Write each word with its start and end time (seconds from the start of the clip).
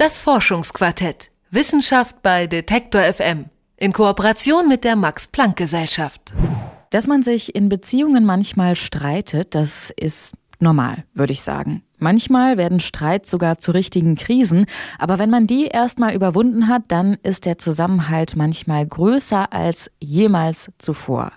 Das 0.00 0.18
Forschungsquartett. 0.18 1.30
Wissenschaft 1.50 2.22
bei 2.22 2.46
Detektor 2.46 3.02
FM. 3.02 3.50
In 3.76 3.92
Kooperation 3.92 4.66
mit 4.66 4.82
der 4.82 4.96
Max-Planck-Gesellschaft. 4.96 6.32
Dass 6.88 7.06
man 7.06 7.22
sich 7.22 7.54
in 7.54 7.68
Beziehungen 7.68 8.24
manchmal 8.24 8.76
streitet, 8.76 9.54
das 9.54 9.92
ist 10.00 10.32
normal, 10.58 11.04
würde 11.12 11.34
ich 11.34 11.42
sagen. 11.42 11.82
Manchmal 12.02 12.56
werden 12.56 12.80
Streits 12.80 13.30
sogar 13.30 13.58
zu 13.58 13.72
richtigen 13.72 14.14
Krisen, 14.14 14.64
aber 14.98 15.18
wenn 15.18 15.28
man 15.28 15.46
die 15.46 15.66
erstmal 15.66 16.14
überwunden 16.14 16.66
hat, 16.66 16.84
dann 16.88 17.18
ist 17.22 17.44
der 17.44 17.58
Zusammenhalt 17.58 18.36
manchmal 18.36 18.86
größer 18.86 19.52
als 19.52 19.90
jemals 20.00 20.70
zuvor. 20.78 21.32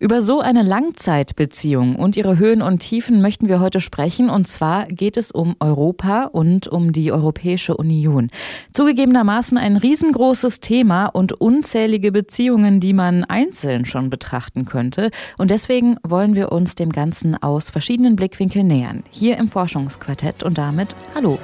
Über 0.00 0.20
so 0.20 0.40
eine 0.40 0.62
Langzeitbeziehung 0.62 1.94
und 1.94 2.16
ihre 2.16 2.38
Höhen 2.38 2.60
und 2.60 2.80
Tiefen 2.80 3.22
möchten 3.22 3.46
wir 3.46 3.60
heute 3.60 3.80
sprechen 3.80 4.30
und 4.30 4.48
zwar 4.48 4.86
geht 4.86 5.16
es 5.16 5.30
um 5.30 5.54
Europa 5.60 6.24
und 6.24 6.66
um 6.66 6.92
die 6.92 7.12
Europäische 7.12 7.76
Union. 7.76 8.30
Zugegebenermaßen 8.72 9.58
ein 9.58 9.76
riesengroßes 9.76 10.58
Thema 10.58 11.06
und 11.06 11.34
unzählige 11.34 12.10
Beziehungen, 12.10 12.80
die 12.80 12.94
man 12.94 13.22
einzeln 13.22 13.84
schon 13.84 14.10
betrachten 14.10 14.64
könnte 14.64 15.10
und 15.38 15.52
deswegen 15.52 15.98
wollen 16.02 16.34
wir 16.34 16.50
uns 16.50 16.74
dem 16.74 16.90
Ganzen 16.90 17.40
aus 17.40 17.70
verschiedenen 17.70 18.16
Blickwinkeln 18.16 18.66
nähern. 18.66 19.04
Hier 19.10 19.38
im 19.38 19.48
Forschungs 19.48 19.99
Quartett 20.00 20.42
und 20.42 20.58
damit 20.58 20.96
Hallo. 21.14 21.38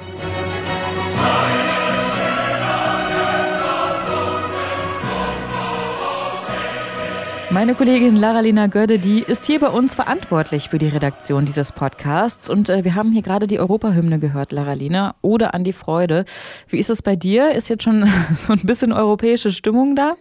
Meine 7.49 7.75
Kollegin 7.75 8.17
Lara-Lena 8.17 8.67
Gödde, 8.67 8.99
die 8.99 9.23
ist 9.23 9.45
hier 9.45 9.59
bei 9.61 9.69
uns 9.69 9.95
verantwortlich 9.95 10.69
für 10.69 10.77
die 10.77 10.89
Redaktion 10.89 11.45
dieses 11.45 11.71
Podcasts. 11.71 12.49
Und 12.49 12.69
äh, 12.69 12.83
wir 12.83 12.93
haben 12.93 13.13
hier 13.13 13.21
gerade 13.21 13.47
die 13.47 13.57
Europahymne 13.57 14.19
gehört, 14.19 14.51
Lara-Lena, 14.51 15.15
oder 15.21 15.53
an 15.53 15.63
die 15.63 15.71
Freude. 15.71 16.25
Wie 16.67 16.77
ist 16.77 16.89
es 16.89 17.01
bei 17.01 17.15
dir? 17.15 17.51
Ist 17.53 17.69
jetzt 17.69 17.83
schon 17.83 18.05
so 18.35 18.51
ein 18.51 18.59
bisschen 18.63 18.91
europäische 18.91 19.53
Stimmung 19.53 19.95
da? 19.95 20.15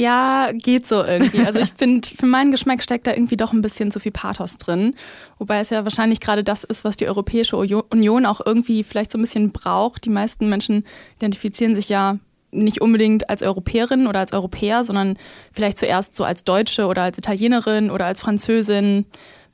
Ja, 0.00 0.50
geht 0.52 0.86
so 0.86 1.04
irgendwie. 1.04 1.40
Also 1.44 1.58
ich 1.58 1.72
finde, 1.76 2.08
für 2.08 2.26
meinen 2.26 2.50
Geschmack 2.50 2.82
steckt 2.82 3.06
da 3.06 3.12
irgendwie 3.12 3.36
doch 3.36 3.52
ein 3.52 3.60
bisschen 3.60 3.90
zu 3.90 4.00
viel 4.00 4.12
Pathos 4.12 4.56
drin. 4.56 4.94
Wobei 5.38 5.60
es 5.60 5.68
ja 5.68 5.84
wahrscheinlich 5.84 6.20
gerade 6.20 6.42
das 6.42 6.64
ist, 6.64 6.84
was 6.84 6.96
die 6.96 7.06
Europäische 7.06 7.56
Union 7.56 8.24
auch 8.24 8.40
irgendwie 8.44 8.82
vielleicht 8.82 9.10
so 9.10 9.18
ein 9.18 9.20
bisschen 9.20 9.52
braucht. 9.52 10.06
Die 10.06 10.10
meisten 10.10 10.48
Menschen 10.48 10.86
identifizieren 11.16 11.76
sich 11.76 11.90
ja 11.90 12.18
nicht 12.50 12.80
unbedingt 12.80 13.28
als 13.28 13.42
Europäerin 13.42 14.06
oder 14.06 14.20
als 14.20 14.32
Europäer, 14.32 14.84
sondern 14.84 15.18
vielleicht 15.52 15.76
zuerst 15.76 16.16
so 16.16 16.24
als 16.24 16.44
Deutsche 16.44 16.86
oder 16.86 17.02
als 17.02 17.18
Italienerin 17.18 17.90
oder 17.90 18.06
als 18.06 18.22
Französin. 18.22 19.04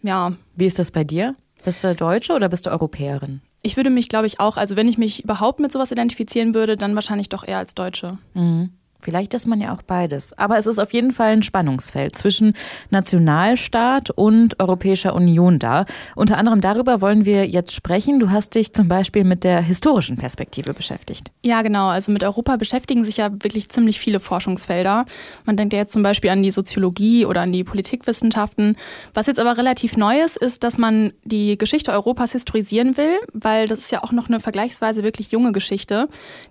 Ja. 0.02 0.33
Wie 0.55 0.67
ist 0.67 0.78
das 0.78 0.92
bei 0.92 1.02
dir? 1.02 1.34
Bist 1.64 1.83
du 1.83 1.92
Deutsche 1.94 2.33
oder 2.33 2.48
bist 2.48 2.67
du 2.67 2.70
Europäerin? 2.70 3.42
Ich 3.62 3.77
würde 3.77 3.91
mich, 3.91 4.08
glaube 4.08 4.28
ich, 4.28 4.39
auch, 4.39 4.56
also 4.56 4.77
wenn 4.77 4.86
ich 4.86 4.97
mich 4.97 5.24
überhaupt 5.24 5.58
mit 5.58 5.72
sowas 5.72 5.91
identifizieren 5.91 6.55
würde, 6.55 6.77
dann 6.77 6.94
wahrscheinlich 6.94 7.28
doch 7.28 7.42
eher 7.42 7.58
als 7.58 7.74
Deutsche. 7.74 8.19
Mhm. 8.34 8.70
Vielleicht 9.06 9.34
ist 9.34 9.46
man 9.46 9.60
ja 9.60 9.72
auch 9.72 9.82
beides. 9.82 10.36
Aber 10.36 10.58
es 10.58 10.66
ist 10.66 10.80
auf 10.80 10.92
jeden 10.92 11.12
Fall 11.12 11.30
ein 11.30 11.44
Spannungsfeld 11.44 12.16
zwischen 12.16 12.54
Nationalstaat 12.90 14.10
und 14.10 14.58
Europäischer 14.58 15.14
Union 15.14 15.60
da. 15.60 15.86
Unter 16.16 16.38
anderem 16.38 16.60
darüber 16.60 17.00
wollen 17.00 17.24
wir 17.24 17.46
jetzt 17.46 17.72
sprechen. 17.72 18.18
Du 18.18 18.30
hast 18.30 18.56
dich 18.56 18.72
zum 18.72 18.88
Beispiel 18.88 19.22
mit 19.22 19.44
der 19.44 19.60
historischen 19.60 20.16
Perspektive 20.16 20.74
beschäftigt. 20.74 21.30
Ja, 21.44 21.62
genau. 21.62 21.86
Also 21.86 22.10
mit 22.10 22.24
Europa 22.24 22.56
beschäftigen 22.56 23.04
sich 23.04 23.18
ja 23.18 23.30
wirklich 23.30 23.68
ziemlich 23.68 24.00
viele 24.00 24.18
Forschungsfelder. 24.18 25.06
Man 25.44 25.56
denkt 25.56 25.72
ja 25.72 25.78
jetzt 25.78 25.92
zum 25.92 26.02
Beispiel 26.02 26.30
an 26.30 26.42
die 26.42 26.50
Soziologie 26.50 27.27
oder 27.27 27.42
an 27.42 27.52
die 27.52 27.62
Politikwissenschaften. 27.62 28.77
Was 29.14 29.28
jetzt 29.28 29.38
aber 29.38 29.56
relativ 29.56 29.96
neu 29.96 30.20
ist, 30.20 30.36
ist, 30.36 30.64
dass 30.64 30.78
man 30.78 31.12
die 31.22 31.56
Geschichte 31.56 31.92
Europas 31.92 32.32
historisieren 32.32 32.96
will, 32.96 33.20
weil 33.32 33.68
das 33.68 33.78
ist 33.78 33.92
ja 33.92 34.02
auch 34.02 34.10
noch 34.10 34.28
eine 34.28 34.40
vergleichsweise 34.40 35.04
wirklich 35.04 35.30
junge 35.30 35.52
Geschichte. 35.52 36.08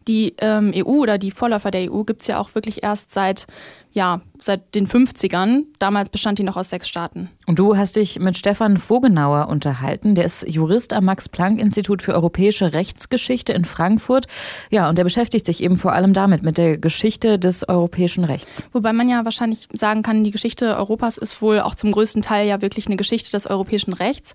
Die 0.08 0.36
ähm, 0.38 0.72
EU 0.74 1.02
oder 1.02 1.18
die 1.18 1.32
Vorläufer 1.32 1.70
der 1.70 1.92
EU 1.92 2.04
gibt 2.04 2.22
es 2.22 2.28
ja 2.28 2.40
auch 2.40 2.45
wirklich 2.54 2.84
erst 2.84 3.12
seit 3.12 3.48
ja, 3.96 4.20
seit 4.40 4.76
den 4.76 4.88
50ern. 4.88 5.64
Damals 5.80 6.10
bestand 6.10 6.38
die 6.38 6.44
noch 6.44 6.58
aus 6.58 6.70
sechs 6.70 6.90
Staaten. 6.90 7.30
Und 7.46 7.58
du 7.58 7.78
hast 7.78 7.96
dich 7.96 8.20
mit 8.20 8.38
Stefan 8.38 8.78
Vogenauer 8.78 9.48
unterhalten. 9.48 10.16
Der 10.16 10.26
ist 10.26 10.46
Jurist 10.48 10.92
am 10.92 11.06
Max-Planck-Institut 11.06 12.02
für 12.02 12.14
europäische 12.14 12.74
Rechtsgeschichte 12.74 13.54
in 13.54 13.64
Frankfurt. 13.64 14.28
Ja, 14.70 14.90
und 14.90 14.98
der 14.98 15.06
beschäftigt 15.06 15.46
sich 15.46 15.64
eben 15.64 15.78
vor 15.78 15.94
allem 15.94 16.12
damit, 16.12 16.44
mit 16.44 16.58
der 16.58 16.78
Geschichte 16.78 17.40
des 17.40 17.68
europäischen 17.68 18.26
Rechts. 18.26 18.66
Wobei 18.74 18.92
man 18.92 19.08
ja 19.08 19.24
wahrscheinlich 19.24 19.70
sagen 19.72 20.04
kann, 20.04 20.26
die 20.26 20.32
Geschichte 20.32 20.76
Europas 20.76 21.18
ist 21.18 21.42
wohl 21.42 21.62
auch 21.62 21.74
zum 21.74 21.94
größten 21.94 22.22
Teil 22.22 22.50
ja 22.50 22.62
wirklich 22.62 22.88
eine 22.88 22.98
Geschichte 22.98 23.32
des 23.32 23.48
europäischen 23.48 23.94
Rechts, 23.94 24.34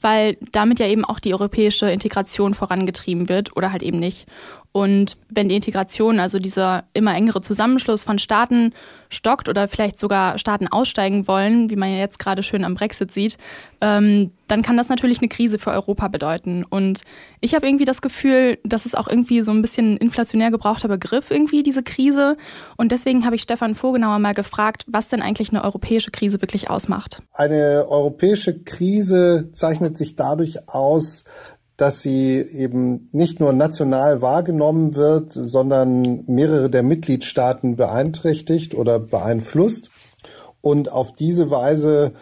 weil 0.00 0.36
damit 0.52 0.78
ja 0.78 0.86
eben 0.86 1.04
auch 1.04 1.18
die 1.18 1.34
europäische 1.34 1.90
Integration 1.90 2.54
vorangetrieben 2.54 3.28
wird 3.28 3.56
oder 3.56 3.72
halt 3.72 3.82
eben 3.82 3.98
nicht. 3.98 4.28
Und 4.72 5.16
wenn 5.28 5.48
die 5.48 5.56
Integration, 5.56 6.20
also 6.20 6.38
dieser 6.38 6.84
immer 6.92 7.14
engere 7.14 7.40
Zusammenschluss 7.40 8.04
von 8.04 8.20
Staaten 8.20 8.72
stockt 9.08 9.48
oder 9.48 9.66
vielleicht 9.66 9.98
sogar 9.98 10.38
Staaten 10.38 10.68
aussteigen 10.68 11.26
wollen, 11.26 11.70
wie 11.70 11.76
man 11.76 11.90
ja 11.90 11.98
jetzt 11.98 12.20
gerade 12.20 12.44
schön 12.44 12.64
am 12.64 12.74
Brexit 12.74 13.10
sieht, 13.10 13.36
ähm, 13.80 14.30
dann 14.46 14.62
kann 14.62 14.76
das 14.76 14.88
natürlich 14.88 15.18
eine 15.18 15.28
Krise 15.28 15.58
für 15.58 15.72
Europa 15.72 16.06
bedeuten. 16.06 16.64
Und 16.68 17.02
ich 17.40 17.54
habe 17.54 17.66
irgendwie 17.66 17.84
das 17.84 18.00
Gefühl, 18.00 18.58
dass 18.62 18.86
es 18.86 18.94
auch 18.94 19.08
irgendwie 19.08 19.42
so 19.42 19.50
ein 19.50 19.62
bisschen 19.62 19.96
inflationär 19.96 20.52
gebrauchter 20.52 20.88
Begriff 20.88 21.32
irgendwie, 21.32 21.64
diese 21.64 21.82
Krise. 21.82 22.36
Und 22.76 22.92
deswegen 22.92 23.24
habe 23.24 23.34
ich 23.34 23.42
Stefan 23.42 23.74
Vogenauer 23.74 24.20
mal 24.20 24.34
gefragt, 24.34 24.84
was 24.86 25.08
denn 25.08 25.22
eigentlich 25.22 25.50
eine 25.50 25.64
europäische 25.64 26.12
Krise 26.12 26.40
wirklich 26.40 26.70
ausmacht. 26.70 27.22
Eine 27.32 27.86
europäische 27.88 28.60
Krise 28.62 29.50
zeichnet 29.52 29.98
sich 29.98 30.14
dadurch 30.14 30.68
aus, 30.68 31.24
dass 31.80 32.02
sie 32.02 32.36
eben 32.36 33.08
nicht 33.12 33.40
nur 33.40 33.52
national 33.54 34.20
wahrgenommen 34.20 34.96
wird, 34.96 35.32
sondern 35.32 36.24
mehrere 36.26 36.68
der 36.68 36.82
Mitgliedstaaten 36.82 37.76
beeinträchtigt 37.76 38.74
oder 38.74 38.98
beeinflusst 38.98 39.90
und 40.60 40.92
auf 40.92 41.12
diese 41.12 41.50
Weise 41.50 42.12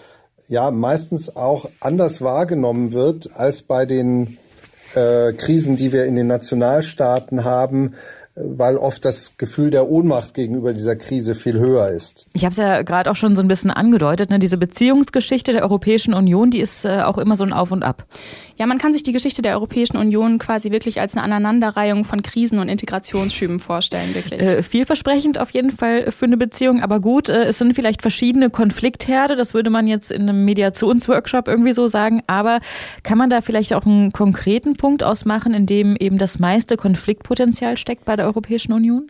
ja 0.46 0.70
meistens 0.70 1.34
auch 1.34 1.68
anders 1.80 2.22
wahrgenommen 2.22 2.92
wird 2.92 3.30
als 3.34 3.62
bei 3.62 3.84
den 3.84 4.38
äh, 4.94 5.32
Krisen, 5.32 5.76
die 5.76 5.92
wir 5.92 6.04
in 6.04 6.14
den 6.14 6.28
Nationalstaaten 6.28 7.44
haben, 7.44 7.94
weil 8.40 8.76
oft 8.76 9.04
das 9.04 9.36
Gefühl 9.36 9.70
der 9.70 9.88
Ohnmacht 9.88 10.34
gegenüber 10.34 10.72
dieser 10.72 10.96
Krise 10.96 11.34
viel 11.34 11.58
höher 11.58 11.88
ist. 11.88 12.26
Ich 12.34 12.44
habe 12.44 12.52
es 12.52 12.58
ja 12.58 12.82
gerade 12.82 13.10
auch 13.10 13.16
schon 13.16 13.34
so 13.36 13.42
ein 13.42 13.48
bisschen 13.48 13.70
angedeutet, 13.70 14.30
ne? 14.30 14.38
diese 14.38 14.58
Beziehungsgeschichte 14.58 15.52
der 15.52 15.62
Europäischen 15.62 16.14
Union, 16.14 16.50
die 16.50 16.60
ist 16.60 16.84
äh, 16.84 17.02
auch 17.02 17.18
immer 17.18 17.36
so 17.36 17.44
ein 17.44 17.52
Auf 17.52 17.72
und 17.72 17.82
Ab. 17.82 18.06
Ja, 18.56 18.66
man 18.66 18.78
kann 18.78 18.92
sich 18.92 19.02
die 19.02 19.12
Geschichte 19.12 19.42
der 19.42 19.54
Europäischen 19.54 19.96
Union 19.96 20.38
quasi 20.38 20.70
wirklich 20.70 21.00
als 21.00 21.16
eine 21.16 21.22
Aneinanderreihung 21.22 22.04
von 22.04 22.22
Krisen 22.22 22.58
und 22.58 22.68
Integrationsschüben 22.68 23.60
vorstellen, 23.60 24.14
wirklich. 24.14 24.40
Äh, 24.40 24.62
vielversprechend 24.62 25.38
auf 25.40 25.50
jeden 25.50 25.70
Fall 25.70 26.10
für 26.10 26.26
eine 26.26 26.36
Beziehung, 26.36 26.82
aber 26.82 27.00
gut, 27.00 27.28
äh, 27.28 27.44
es 27.44 27.58
sind 27.58 27.74
vielleicht 27.74 28.02
verschiedene 28.02 28.50
Konfliktherde, 28.50 29.36
das 29.36 29.54
würde 29.54 29.70
man 29.70 29.86
jetzt 29.86 30.10
in 30.10 30.22
einem 30.22 30.44
Mediationsworkshop 30.44 31.48
irgendwie 31.48 31.72
so 31.72 31.88
sagen, 31.88 32.22
aber 32.26 32.60
kann 33.02 33.18
man 33.18 33.30
da 33.30 33.40
vielleicht 33.40 33.74
auch 33.74 33.86
einen 33.86 34.12
konkreten 34.12 34.76
Punkt 34.76 35.02
ausmachen, 35.04 35.54
in 35.54 35.66
dem 35.66 35.96
eben 35.96 36.18
das 36.18 36.38
meiste 36.38 36.76
Konfliktpotenzial 36.76 37.76
steckt 37.76 38.04
bei 38.04 38.16
der 38.16 38.27
Europäischen 38.28 38.72
Union? 38.72 39.08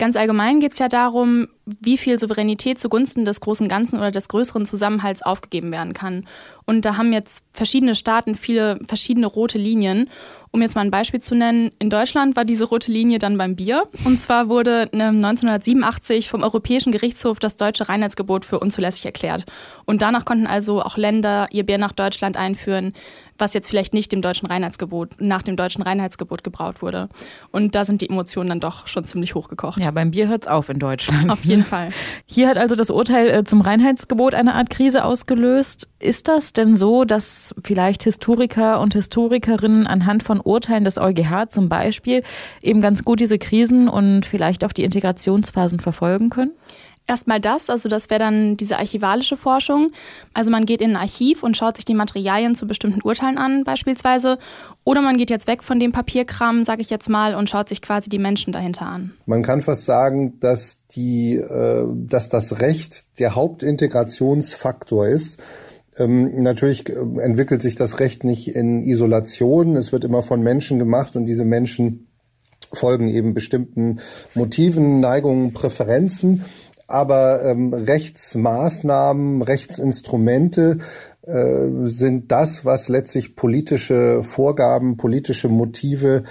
Ganz 0.00 0.16
allgemein 0.16 0.60
geht 0.60 0.72
es 0.72 0.78
ja 0.78 0.88
darum, 0.88 1.48
wie 1.66 1.98
viel 1.98 2.18
Souveränität 2.18 2.78
zugunsten 2.78 3.26
des 3.26 3.40
großen 3.40 3.68
Ganzen 3.68 3.98
oder 3.98 4.10
des 4.10 4.28
größeren 4.28 4.64
Zusammenhalts 4.64 5.20
aufgegeben 5.20 5.70
werden 5.72 5.92
kann. 5.92 6.24
Und 6.64 6.86
da 6.86 6.96
haben 6.96 7.12
jetzt 7.12 7.44
verschiedene 7.52 7.94
Staaten 7.94 8.34
viele 8.34 8.78
verschiedene 8.86 9.26
rote 9.26 9.58
Linien. 9.58 10.08
Um 10.52 10.62
jetzt 10.62 10.74
mal 10.74 10.80
ein 10.80 10.90
Beispiel 10.90 11.20
zu 11.20 11.36
nennen, 11.36 11.70
in 11.78 11.90
Deutschland 11.90 12.34
war 12.34 12.44
diese 12.44 12.64
rote 12.64 12.90
Linie 12.90 13.20
dann 13.20 13.38
beim 13.38 13.54
Bier. 13.54 13.84
Und 14.04 14.18
zwar 14.18 14.48
wurde 14.48 14.88
1987 14.92 16.28
vom 16.28 16.42
Europäischen 16.42 16.90
Gerichtshof 16.90 17.38
das 17.38 17.56
deutsche 17.56 17.88
Reinheitsgebot 17.88 18.44
für 18.44 18.58
unzulässig 18.58 19.04
erklärt. 19.04 19.44
Und 19.84 20.02
danach 20.02 20.24
konnten 20.24 20.48
also 20.48 20.82
auch 20.82 20.96
Länder 20.96 21.46
ihr 21.52 21.64
Bier 21.64 21.78
nach 21.78 21.92
Deutschland 21.92 22.36
einführen, 22.36 22.94
was 23.40 23.54
jetzt 23.54 23.68
vielleicht 23.68 23.94
nicht 23.94 24.12
dem 24.12 24.22
deutschen 24.22 24.46
Reinheitsgebot, 24.46 25.16
nach 25.20 25.42
dem 25.42 25.56
deutschen 25.56 25.82
Reinheitsgebot 25.82 26.44
gebraut 26.44 26.82
wurde. 26.82 27.08
Und 27.50 27.74
da 27.74 27.84
sind 27.84 28.00
die 28.02 28.10
Emotionen 28.10 28.50
dann 28.50 28.60
doch 28.60 28.86
schon 28.86 29.04
ziemlich 29.04 29.34
hochgekocht. 29.34 29.82
Ja, 29.82 29.90
beim 29.90 30.10
Bier 30.10 30.28
hört 30.28 30.42
es 30.42 30.48
auf 30.48 30.68
in 30.68 30.78
Deutschland. 30.78 31.30
Auf 31.30 31.44
jeden 31.44 31.64
Fall. 31.70 31.90
Hier 32.26 32.48
hat 32.48 32.58
also 32.58 32.74
das 32.74 32.90
Urteil 32.90 33.28
äh, 33.28 33.44
zum 33.44 33.60
Reinheitsgebot 33.60 34.34
eine 34.34 34.54
Art 34.54 34.70
Krise 34.70 35.04
ausgelöst. 35.04 35.88
Ist 35.98 36.28
das 36.28 36.52
denn 36.52 36.76
so, 36.76 37.04
dass 37.04 37.54
vielleicht 37.64 38.02
Historiker 38.02 38.80
und 38.80 38.94
Historikerinnen 38.94 39.86
anhand 39.86 40.22
von 40.22 40.39
Urteilen 40.44 40.84
des 40.84 40.98
EuGH 40.98 41.48
zum 41.48 41.68
Beispiel 41.68 42.22
eben 42.62 42.80
ganz 42.80 43.04
gut 43.04 43.20
diese 43.20 43.38
Krisen 43.38 43.88
und 43.88 44.26
vielleicht 44.26 44.64
auch 44.64 44.72
die 44.72 44.84
Integrationsphasen 44.84 45.80
verfolgen 45.80 46.30
können? 46.30 46.52
Erstmal 47.10 47.40
das, 47.40 47.68
also 47.70 47.88
das 47.88 48.08
wäre 48.08 48.20
dann 48.20 48.56
diese 48.56 48.78
archivalische 48.78 49.36
Forschung. 49.36 49.90
Also 50.32 50.52
man 50.52 50.64
geht 50.64 50.80
in 50.80 50.90
ein 50.90 50.96
Archiv 50.96 51.42
und 51.42 51.56
schaut 51.56 51.74
sich 51.74 51.84
die 51.84 51.94
Materialien 51.94 52.54
zu 52.54 52.68
bestimmten 52.68 53.02
Urteilen 53.02 53.36
an, 53.36 53.64
beispielsweise. 53.64 54.38
Oder 54.84 55.00
man 55.00 55.16
geht 55.16 55.28
jetzt 55.28 55.48
weg 55.48 55.64
von 55.64 55.80
dem 55.80 55.90
Papierkram, 55.90 56.62
sage 56.62 56.82
ich 56.82 56.90
jetzt 56.90 57.08
mal, 57.08 57.34
und 57.34 57.50
schaut 57.50 57.68
sich 57.68 57.82
quasi 57.82 58.08
die 58.08 58.20
Menschen 58.20 58.52
dahinter 58.52 58.86
an. 58.86 59.10
Man 59.26 59.42
kann 59.42 59.60
fast 59.60 59.86
sagen, 59.86 60.38
dass 60.38 60.82
die, 60.94 61.34
äh, 61.34 61.84
dass 61.92 62.28
das 62.28 62.60
Recht 62.60 63.06
der 63.18 63.34
Hauptintegrationsfaktor 63.34 65.08
ist. 65.08 65.40
Ähm, 66.00 66.42
natürlich 66.42 66.88
äh, 66.88 66.94
entwickelt 67.20 67.62
sich 67.62 67.76
das 67.76 68.00
Recht 68.00 68.24
nicht 68.24 68.54
in 68.54 68.82
Isolation. 68.82 69.76
Es 69.76 69.92
wird 69.92 70.04
immer 70.04 70.22
von 70.22 70.42
Menschen 70.42 70.78
gemacht 70.78 71.14
und 71.14 71.26
diese 71.26 71.44
Menschen 71.44 72.08
folgen 72.72 73.08
eben 73.08 73.34
bestimmten 73.34 74.00
Motiven, 74.34 75.00
Neigungen, 75.00 75.52
Präferenzen. 75.52 76.44
Aber 76.86 77.44
ähm, 77.44 77.72
Rechtsmaßnahmen, 77.72 79.42
Rechtsinstrumente 79.42 80.78
äh, 81.22 81.66
sind 81.84 82.32
das, 82.32 82.64
was 82.64 82.88
letztlich 82.88 83.36
politische 83.36 84.22
Vorgaben, 84.24 84.96
politische 84.96 85.48
Motive 85.48 86.24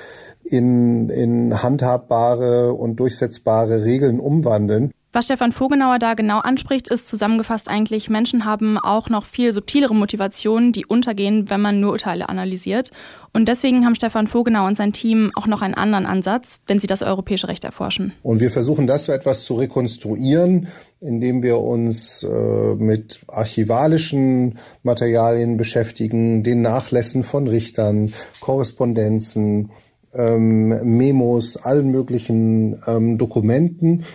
in, 0.44 1.10
in 1.10 1.62
handhabbare 1.62 2.74
und 2.74 3.00
durchsetzbare 3.00 3.86
Regeln 3.86 4.20
umwandeln. 4.20 4.92
Was 5.12 5.26
Stefan 5.26 5.52
Vogenauer 5.52 5.98
da 5.98 6.14
genau 6.14 6.38
anspricht, 6.38 6.88
ist 6.88 7.08
zusammengefasst 7.08 7.68
eigentlich, 7.68 8.12
Menschen 8.12 8.46
haben 8.46 8.78
auch 8.78 9.10
noch 9.10 9.26
viel 9.26 9.54
subtilere 9.54 9.96
Motivationen, 9.96 10.72
die 10.72 10.86
untergehen, 10.86 11.50
wenn 11.50 11.62
man 11.62 11.80
nur 11.80 11.94
Urteile 11.94 12.30
analysiert. 12.30 12.92
Und 13.34 13.48
deswegen 13.48 13.86
haben 13.86 13.96
Stefan 13.96 14.28
Vogenauer 14.28 14.68
und 14.68 14.78
sein 14.78 14.94
Team 14.94 15.32
auch 15.34 15.48
noch 15.48 15.64
einen 15.64 15.74
anderen 15.74 16.06
Ansatz, 16.06 16.62
wenn 16.68 16.80
sie 16.80 16.86
das 16.86 17.02
europäische 17.02 17.48
Recht 17.48 17.64
erforschen. 17.64 18.14
Und 18.22 18.40
wir 18.40 18.52
versuchen 18.52 18.86
das 18.86 19.06
so 19.06 19.12
etwas 19.12 19.46
zu 19.46 19.56
rekonstruieren, 19.56 20.68
indem 21.02 21.42
wir 21.42 21.58
uns 21.58 22.22
äh, 22.22 22.76
mit 22.76 23.22
archivalischen 23.28 24.60
Materialien 24.84 25.58
beschäftigen, 25.58 26.44
den 26.44 26.62
Nachlässen 26.62 27.24
von 27.24 27.48
Richtern, 27.48 28.14
Korrespondenzen, 28.42 29.72
ähm, 30.14 30.98
Memos, 30.98 31.58
allen 31.58 31.90
möglichen 31.90 32.80
ähm, 32.86 33.18
Dokumenten 33.18 34.06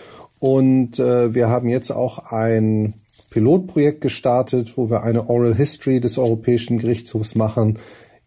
und 0.44 0.98
äh, 0.98 1.34
wir 1.34 1.48
haben 1.48 1.70
jetzt 1.70 1.90
auch 1.90 2.30
ein 2.30 2.92
Pilotprojekt 3.30 4.02
gestartet, 4.02 4.76
wo 4.76 4.90
wir 4.90 5.02
eine 5.02 5.30
Oral 5.30 5.54
History 5.54 6.00
des 6.00 6.18
Europäischen 6.18 6.76
Gerichtshofs 6.76 7.34
machen, 7.34 7.78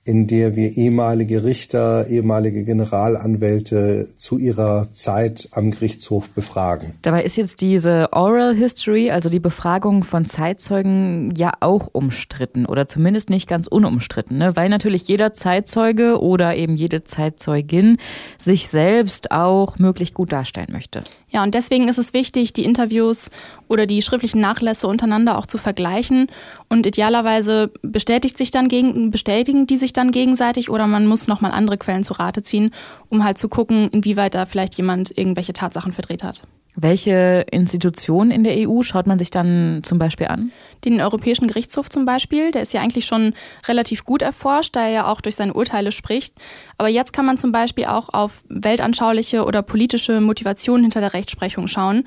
in 0.07 0.25
der 0.25 0.56
wir 0.56 0.77
ehemalige 0.77 1.44
Richter, 1.44 2.07
ehemalige 2.07 2.63
Generalanwälte 2.63 4.07
zu 4.15 4.38
ihrer 4.38 4.88
Zeit 4.94 5.50
am 5.51 5.71
Gerichtshof 5.71 6.30
befragen. 6.30 6.94
Dabei 7.01 7.24
ist 7.24 7.36
jetzt 7.36 7.59
diese 7.59 8.07
Oral 8.13 8.56
History, 8.56 9.12
also 9.12 9.27
die 9.27 9.42
Befragung 9.42 10.06
von 10.06 10.25
Zeitzeugen, 10.25 11.33
ja 11.36 11.51
auch 11.59 11.89
umstritten 11.92 12.65
oder 12.65 12.88
zumindest 12.88 13.30
nicht 13.30 13.50
ganz 13.50 13.68
unumstritten, 13.68 14.38
ne? 14.38 14.56
weil 14.56 14.69
natürlich 14.69 15.06
jeder 15.09 15.33
Zeitzeuge 15.33 16.21
oder 16.21 16.56
eben 16.56 16.77
jede 16.77 17.04
Zeitzeugin 17.04 17.98
sich 18.38 18.69
selbst 18.69 19.31
auch 19.31 19.77
möglichst 19.77 20.13
gut 20.13 20.31
darstellen 20.31 20.69
möchte. 20.71 21.04
Ja, 21.30 21.44
und 21.44 21.54
deswegen 21.54 21.89
ist 21.89 21.98
es 21.98 22.13
wichtig, 22.13 22.54
die 22.54 22.63
Interviews 22.63 23.30
oder 23.67 23.85
die 23.85 24.01
schriftlichen 24.01 24.41
Nachlässe 24.41 24.87
untereinander 24.87 25.37
auch 25.37 25.45
zu 25.45 25.57
vergleichen. 25.57 26.27
Und 26.69 26.85
idealerweise 26.85 27.71
bestätigt 27.81 28.37
sich 28.37 28.51
dann 28.51 28.67
gegen, 28.67 29.11
bestätigen 29.11 29.67
die 29.67 29.77
sich 29.77 29.93
dann 29.93 30.11
gegenseitig 30.11 30.69
oder 30.69 30.87
man 30.87 31.07
muss 31.07 31.27
nochmal 31.27 31.51
andere 31.51 31.77
Quellen 31.77 32.03
zu 32.03 32.13
Rate 32.13 32.43
ziehen, 32.43 32.71
um 33.09 33.23
halt 33.23 33.37
zu 33.37 33.49
gucken, 33.49 33.89
inwieweit 33.89 34.35
da 34.35 34.45
vielleicht 34.45 34.75
jemand 34.75 35.17
irgendwelche 35.17 35.53
Tatsachen 35.53 35.93
verdreht 35.93 36.23
hat. 36.23 36.43
Welche 36.79 37.43
Institutionen 37.49 38.29
in 38.29 38.43
der 38.43 38.69
EU 38.69 38.83
schaut 38.83 39.07
man 39.07 39.17
sich 39.17 39.31
dann 39.31 39.81
zum 39.81 39.97
Beispiel 39.97 40.27
an? 40.27 40.51
Den 40.85 41.01
Europäischen 41.01 41.47
Gerichtshof 41.47 41.89
zum 41.89 42.05
Beispiel, 42.05 42.51
der 42.51 42.61
ist 42.61 42.71
ja 42.71 42.81
eigentlich 42.81 43.07
schon 43.07 43.33
relativ 43.67 44.05
gut 44.05 44.21
erforscht, 44.21 44.75
da 44.75 44.83
er 44.83 44.91
ja 44.91 45.11
auch 45.11 45.19
durch 45.19 45.35
seine 45.35 45.55
Urteile 45.55 45.91
spricht. 45.91 46.35
Aber 46.77 46.87
jetzt 46.87 47.13
kann 47.13 47.25
man 47.25 47.39
zum 47.39 47.51
Beispiel 47.51 47.85
auch 47.85 48.09
auf 48.09 48.43
weltanschauliche 48.47 49.43
oder 49.43 49.63
politische 49.63 50.21
Motivationen 50.21 50.83
hinter 50.83 51.01
der 51.01 51.15
Rechtsprechung 51.15 51.65
schauen. 51.65 52.03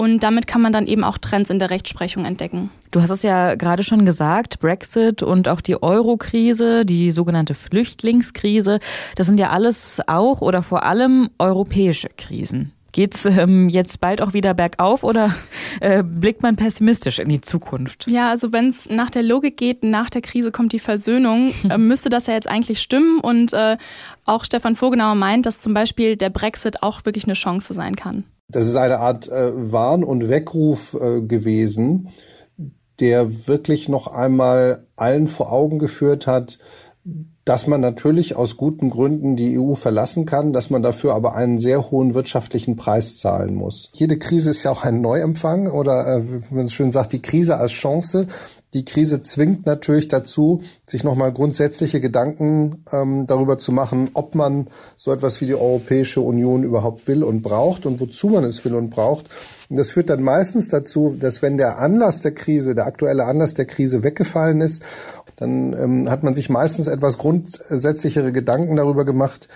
Und 0.00 0.22
damit 0.22 0.46
kann 0.46 0.62
man 0.62 0.72
dann 0.72 0.86
eben 0.86 1.02
auch 1.02 1.18
Trends 1.18 1.50
in 1.50 1.58
der 1.58 1.70
Rechtsprechung 1.70 2.24
entdecken. 2.24 2.70
Du 2.92 3.02
hast 3.02 3.10
es 3.10 3.24
ja 3.24 3.56
gerade 3.56 3.82
schon 3.82 4.06
gesagt, 4.06 4.60
Brexit 4.60 5.24
und 5.24 5.48
auch 5.48 5.60
die 5.60 5.82
Euro-Krise, 5.82 6.86
die 6.86 7.10
sogenannte 7.10 7.56
Flüchtlingskrise, 7.56 8.78
das 9.16 9.26
sind 9.26 9.40
ja 9.40 9.50
alles 9.50 10.00
auch 10.06 10.40
oder 10.40 10.62
vor 10.62 10.84
allem 10.84 11.28
europäische 11.40 12.08
Krisen. 12.16 12.72
Geht's 12.92 13.24
ähm, 13.26 13.68
jetzt 13.68 14.00
bald 14.00 14.22
auch 14.22 14.34
wieder 14.34 14.54
bergauf 14.54 15.02
oder 15.02 15.34
äh, 15.80 16.04
blickt 16.04 16.42
man 16.42 16.54
pessimistisch 16.54 17.18
in 17.18 17.28
die 17.28 17.40
Zukunft? 17.40 18.08
Ja, 18.08 18.30
also 18.30 18.52
wenn 18.52 18.68
es 18.68 18.88
nach 18.88 19.10
der 19.10 19.24
Logik 19.24 19.56
geht, 19.56 19.82
nach 19.82 20.10
der 20.10 20.22
Krise 20.22 20.52
kommt 20.52 20.72
die 20.72 20.78
Versöhnung, 20.78 21.52
äh, 21.68 21.76
müsste 21.76 22.08
das 22.08 22.28
ja 22.28 22.34
jetzt 22.34 22.48
eigentlich 22.48 22.80
stimmen. 22.80 23.18
Und 23.18 23.52
äh, 23.52 23.76
auch 24.24 24.44
Stefan 24.44 24.80
Vogenauer 24.80 25.16
meint, 25.16 25.44
dass 25.44 25.60
zum 25.60 25.74
Beispiel 25.74 26.16
der 26.16 26.30
Brexit 26.30 26.84
auch 26.84 27.04
wirklich 27.04 27.24
eine 27.24 27.34
Chance 27.34 27.74
sein 27.74 27.96
kann. 27.96 28.24
Das 28.50 28.66
ist 28.66 28.76
eine 28.76 28.98
Art 29.00 29.28
äh, 29.28 29.52
Warn- 29.72 30.04
und 30.04 30.30
Weckruf 30.30 30.94
äh, 30.94 31.20
gewesen, 31.20 32.08
der 32.98 33.46
wirklich 33.46 33.90
noch 33.90 34.06
einmal 34.06 34.86
allen 34.96 35.28
vor 35.28 35.52
Augen 35.52 35.78
geführt 35.78 36.26
hat, 36.26 36.58
dass 37.44 37.66
man 37.66 37.82
natürlich 37.82 38.36
aus 38.36 38.56
guten 38.56 38.88
Gründen 38.88 39.36
die 39.36 39.58
EU 39.58 39.74
verlassen 39.74 40.24
kann, 40.24 40.54
dass 40.54 40.70
man 40.70 40.82
dafür 40.82 41.14
aber 41.14 41.34
einen 41.34 41.58
sehr 41.58 41.90
hohen 41.90 42.14
wirtschaftlichen 42.14 42.76
Preis 42.76 43.18
zahlen 43.18 43.54
muss. 43.54 43.90
Jede 43.92 44.18
Krise 44.18 44.48
ist 44.50 44.62
ja 44.62 44.70
auch 44.70 44.82
ein 44.82 45.02
Neuempfang 45.02 45.70
oder, 45.70 46.06
äh, 46.06 46.22
wie 46.50 46.54
man 46.54 46.70
schön 46.70 46.90
sagt, 46.90 47.12
die 47.12 47.22
Krise 47.22 47.58
als 47.58 47.72
Chance. 47.72 48.28
Die 48.78 48.84
Krise 48.84 49.24
zwingt 49.24 49.66
natürlich 49.66 50.06
dazu, 50.06 50.62
sich 50.86 51.02
nochmal 51.02 51.32
grundsätzliche 51.32 52.00
Gedanken 52.00 52.84
ähm, 52.92 53.26
darüber 53.26 53.58
zu 53.58 53.72
machen, 53.72 54.10
ob 54.14 54.36
man 54.36 54.68
so 54.94 55.12
etwas 55.12 55.40
wie 55.40 55.46
die 55.46 55.56
Europäische 55.56 56.20
Union 56.20 56.62
überhaupt 56.62 57.08
will 57.08 57.24
und 57.24 57.42
braucht 57.42 57.86
und 57.86 58.00
wozu 58.00 58.28
man 58.28 58.44
es 58.44 58.64
will 58.64 58.76
und 58.76 58.90
braucht. 58.90 59.26
Und 59.68 59.78
das 59.78 59.90
führt 59.90 60.10
dann 60.10 60.22
meistens 60.22 60.68
dazu, 60.68 61.16
dass 61.18 61.42
wenn 61.42 61.58
der 61.58 61.78
Anlass 61.78 62.20
der 62.20 62.30
Krise, 62.30 62.76
der 62.76 62.86
aktuelle 62.86 63.24
Anlass 63.24 63.54
der 63.54 63.66
Krise 63.66 64.04
weggefallen 64.04 64.60
ist, 64.60 64.80
dann 65.34 65.72
ähm, 65.72 66.08
hat 66.08 66.22
man 66.22 66.34
sich 66.34 66.48
meistens 66.48 66.86
etwas 66.86 67.18
grundsätzlichere 67.18 68.30
Gedanken 68.30 68.76
darüber 68.76 69.04
gemacht, 69.04 69.48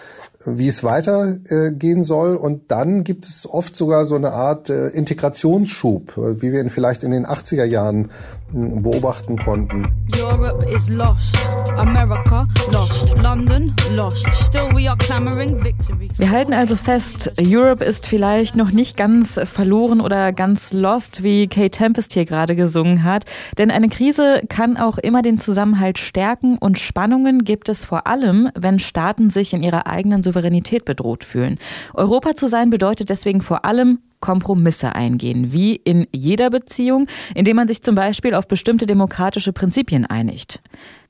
wie 0.44 0.68
es 0.68 0.84
weitergehen 0.84 2.00
äh, 2.00 2.04
soll. 2.04 2.36
Und 2.36 2.70
dann 2.70 3.04
gibt 3.04 3.26
es 3.26 3.48
oft 3.48 3.76
sogar 3.76 4.04
so 4.04 4.16
eine 4.16 4.32
Art 4.32 4.70
äh, 4.70 4.88
Integrationsschub, 4.88 6.16
äh, 6.16 6.42
wie 6.42 6.52
wir 6.52 6.60
ihn 6.60 6.70
vielleicht 6.70 7.02
in 7.02 7.10
den 7.10 7.26
80er 7.26 7.64
Jahren 7.64 8.10
beobachten 8.52 9.38
konnten. 9.38 9.90
Europe 10.20 10.64
is 10.70 10.88
lost, 10.90 11.36
America 11.76 12.44
lost, 12.70 13.16
London 13.16 13.74
lost. 13.92 14.30
Still 14.30 14.68
we 14.72 14.88
are 14.88 14.96
clamoring 14.98 15.62
victory. 15.64 16.10
Wir 16.18 16.30
halten 16.30 16.52
also 16.52 16.76
fest, 16.76 17.32
Europe 17.40 17.82
ist 17.82 18.06
vielleicht 18.06 18.54
noch 18.54 18.70
nicht 18.70 18.96
ganz 18.96 19.40
verloren 19.44 20.00
oder 20.00 20.32
ganz 20.32 20.72
lost, 20.72 21.22
wie 21.22 21.46
Kate 21.48 21.70
Tempest 21.70 22.12
hier 22.12 22.26
gerade 22.26 22.54
gesungen 22.54 23.04
hat. 23.04 23.24
Denn 23.56 23.70
eine 23.70 23.88
Krise 23.88 24.42
kann 24.48 24.76
auch 24.76 24.98
immer 24.98 25.22
den 25.22 25.38
Zusammenhalt 25.38 25.98
stärken 25.98 26.58
und 26.58 26.78
Spannungen 26.78 27.44
gibt 27.44 27.68
es 27.68 27.84
vor 27.84 28.06
allem, 28.06 28.50
wenn 28.54 28.78
Staaten 28.78 29.30
sich 29.30 29.54
in 29.54 29.62
ihrer 29.62 29.86
eigenen 29.86 30.22
Souveränität 30.32 30.84
bedroht 30.84 31.24
fühlen. 31.24 31.58
Europa 31.94 32.34
zu 32.34 32.46
sein 32.46 32.70
bedeutet 32.70 33.10
deswegen 33.10 33.42
vor 33.42 33.64
allem 33.64 33.98
Kompromisse 34.20 34.94
eingehen, 34.94 35.52
wie 35.52 35.76
in 35.76 36.06
jeder 36.12 36.48
Beziehung, 36.48 37.08
indem 37.34 37.56
man 37.56 37.68
sich 37.68 37.82
zum 37.82 37.94
Beispiel 37.94 38.34
auf 38.34 38.48
bestimmte 38.48 38.86
demokratische 38.86 39.52
Prinzipien 39.52 40.06
einigt. 40.06 40.62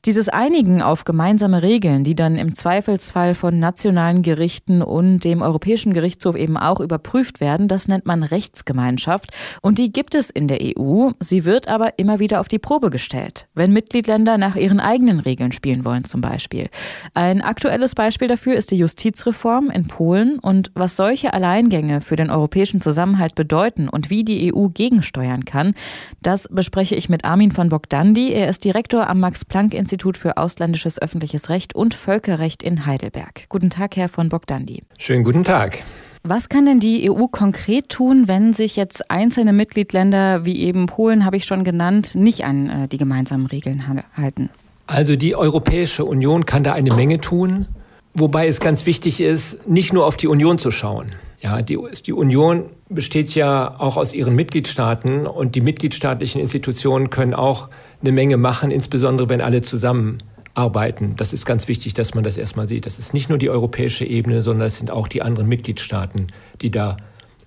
Dieses 0.04 0.28
Einigen 0.28 0.82
auf 0.82 1.04
gemeinsame 1.04 1.62
Regeln, 1.62 2.02
die 2.02 2.16
dann 2.16 2.34
im 2.34 2.56
Zweifelsfall 2.56 3.36
von 3.36 3.60
nationalen 3.60 4.22
Gerichten 4.22 4.82
und 4.82 5.22
dem 5.22 5.42
Europäischen 5.42 5.94
Gerichtshof 5.94 6.34
eben 6.34 6.56
auch 6.56 6.80
überprüft 6.80 7.40
werden, 7.40 7.68
das 7.68 7.86
nennt 7.86 8.04
man 8.04 8.24
Rechtsgemeinschaft. 8.24 9.30
Und 9.60 9.78
die 9.78 9.92
gibt 9.92 10.16
es 10.16 10.28
in 10.28 10.48
der 10.48 10.58
EU. 10.60 11.10
Sie 11.20 11.44
wird 11.44 11.68
aber 11.68 12.00
immer 12.00 12.18
wieder 12.18 12.40
auf 12.40 12.48
die 12.48 12.58
Probe 12.58 12.90
gestellt, 12.90 13.46
wenn 13.54 13.72
Mitgliedländer 13.72 14.38
nach 14.38 14.56
ihren 14.56 14.80
eigenen 14.80 15.20
Regeln 15.20 15.52
spielen 15.52 15.84
wollen 15.84 16.02
zum 16.02 16.20
Beispiel. 16.20 16.68
Ein 17.14 17.40
aktuelles 17.40 17.94
Beispiel 17.94 18.26
dafür 18.26 18.54
ist 18.54 18.72
die 18.72 18.78
Justizreform 18.78 19.70
in 19.70 19.86
Polen 19.86 20.40
und 20.40 20.72
was 20.74 20.96
solche 20.96 21.32
Alleingänge 21.32 22.00
für 22.00 22.16
den 22.16 22.28
europäischen 22.28 22.80
Zusammenhalt 22.80 23.36
bedeuten 23.36 23.88
und 23.88 24.10
wie 24.10 24.24
die 24.24 24.52
EU 24.52 24.66
gegensteuern 24.66 25.44
kann, 25.44 25.74
das 26.22 26.48
bespreche 26.50 26.96
ich 26.96 27.08
mit 27.08 27.24
Armin 27.24 27.52
von 27.52 27.68
Bogdandi. 27.68 28.32
Er 28.32 28.48
ist 28.48 28.64
Direktor 28.64 29.08
am 29.08 29.20
Max-Planck-Institut 29.20 29.91
Institut 29.92 30.16
für 30.16 30.38
ausländisches 30.38 31.00
öffentliches 31.00 31.50
Recht 31.50 31.74
und 31.74 31.92
Völkerrecht 31.92 32.62
in 32.62 32.86
Heidelberg. 32.86 33.44
Guten 33.50 33.68
Tag, 33.68 33.94
Herr 33.96 34.08
von 34.08 34.30
Bogdandi. 34.30 34.84
Schönen 34.96 35.22
guten 35.22 35.44
Tag. 35.44 35.80
Was 36.22 36.48
kann 36.48 36.64
denn 36.64 36.80
die 36.80 37.10
EU 37.10 37.26
konkret 37.26 37.90
tun, 37.90 38.24
wenn 38.26 38.54
sich 38.54 38.74
jetzt 38.76 39.10
einzelne 39.10 39.52
Mitgliedländer 39.52 40.46
wie 40.46 40.62
eben 40.62 40.86
Polen, 40.86 41.26
habe 41.26 41.36
ich 41.36 41.44
schon 41.44 41.62
genannt, 41.62 42.14
nicht 42.14 42.44
an 42.46 42.70
äh, 42.70 42.88
die 42.88 42.96
gemeinsamen 42.96 43.44
Regeln 43.44 43.84
halten? 44.16 44.48
Also 44.86 45.14
die 45.14 45.36
Europäische 45.36 46.06
Union 46.06 46.46
kann 46.46 46.64
da 46.64 46.72
eine 46.72 46.94
Menge 46.94 47.20
tun, 47.20 47.66
wobei 48.14 48.46
es 48.46 48.60
ganz 48.60 48.86
wichtig 48.86 49.20
ist, 49.20 49.68
nicht 49.68 49.92
nur 49.92 50.06
auf 50.06 50.16
die 50.16 50.26
Union 50.26 50.56
zu 50.56 50.70
schauen. 50.70 51.12
Ja, 51.40 51.60
die, 51.60 51.76
die 52.06 52.12
Union 52.12 52.66
besteht 52.88 53.34
ja 53.34 53.78
auch 53.78 53.96
aus 53.96 54.14
ihren 54.14 54.36
Mitgliedstaaten 54.36 55.26
und 55.26 55.54
die 55.56 55.60
mitgliedstaatlichen 55.60 56.40
Institutionen 56.40 57.10
können 57.10 57.34
auch 57.34 57.68
eine 58.02 58.12
Menge 58.12 58.36
machen, 58.36 58.70
insbesondere 58.70 59.28
wenn 59.28 59.40
alle 59.40 59.62
zusammenarbeiten. 59.62 61.14
Das 61.16 61.32
ist 61.32 61.46
ganz 61.46 61.68
wichtig, 61.68 61.94
dass 61.94 62.14
man 62.14 62.24
das 62.24 62.36
erstmal 62.36 62.68
sieht. 62.68 62.86
Das 62.86 62.98
ist 62.98 63.14
nicht 63.14 63.28
nur 63.28 63.38
die 63.38 63.50
europäische 63.50 64.04
Ebene, 64.04 64.42
sondern 64.42 64.66
es 64.66 64.78
sind 64.78 64.90
auch 64.90 65.08
die 65.08 65.22
anderen 65.22 65.48
Mitgliedstaaten, 65.48 66.28
die 66.60 66.70
da 66.70 66.96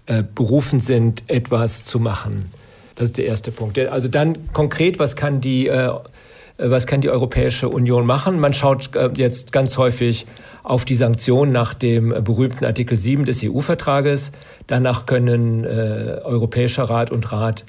äh, 0.05 0.23
berufen 0.23 0.79
sind, 0.79 1.23
etwas 1.27 1.83
zu 1.83 1.99
machen. 1.99 2.51
Das 2.95 3.09
ist 3.09 3.17
der 3.17 3.25
erste 3.25 3.51
Punkt. 3.51 3.77
Also 3.77 4.07
dann 4.07 4.53
konkret, 4.53 4.99
was 4.99 5.15
kann 5.15 5.41
die 5.41 5.67
äh, 5.67 5.91
Äh, 6.57 6.69
was 6.69 6.87
kann 6.87 7.01
die 7.01 7.09
Europäische 7.09 7.69
Union 7.69 8.05
machen? 8.05 8.39
Man 8.39 8.53
schaut 8.53 8.95
äh, 8.95 9.09
jetzt 9.15 9.51
ganz 9.51 9.77
häufig 9.77 10.25
auf 10.63 10.85
die 10.85 10.95
Sanktionen 10.95 11.51
nach 11.51 11.73
dem 11.73 12.09
berühmten 12.23 12.65
Artikel 12.65 12.97
7 12.97 13.25
des 13.25 13.43
EU-Vertrages. 13.43 14.31
Danach 14.67 15.05
können 15.05 15.63
äh, 15.63 16.19
Europäischer 16.23 16.83
Rat 16.83 17.11
und 17.11 17.31
Rat 17.31 17.65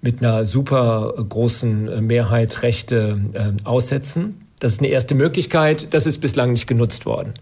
mit 0.00 0.22
einer 0.22 0.44
super 0.46 1.14
großen 1.28 2.06
Mehrheit 2.06 2.62
Rechte 2.62 3.18
äh, 3.32 3.52
aussetzen. 3.64 4.46
Das 4.60 4.72
ist 4.72 4.80
eine 4.80 4.88
erste 4.88 5.14
Möglichkeit. 5.14 5.92
Das 5.94 6.06
ist 6.06 6.18
bislang 6.18 6.52
nicht 6.52 6.66
genutzt 6.66 7.06
worden. 7.06 7.34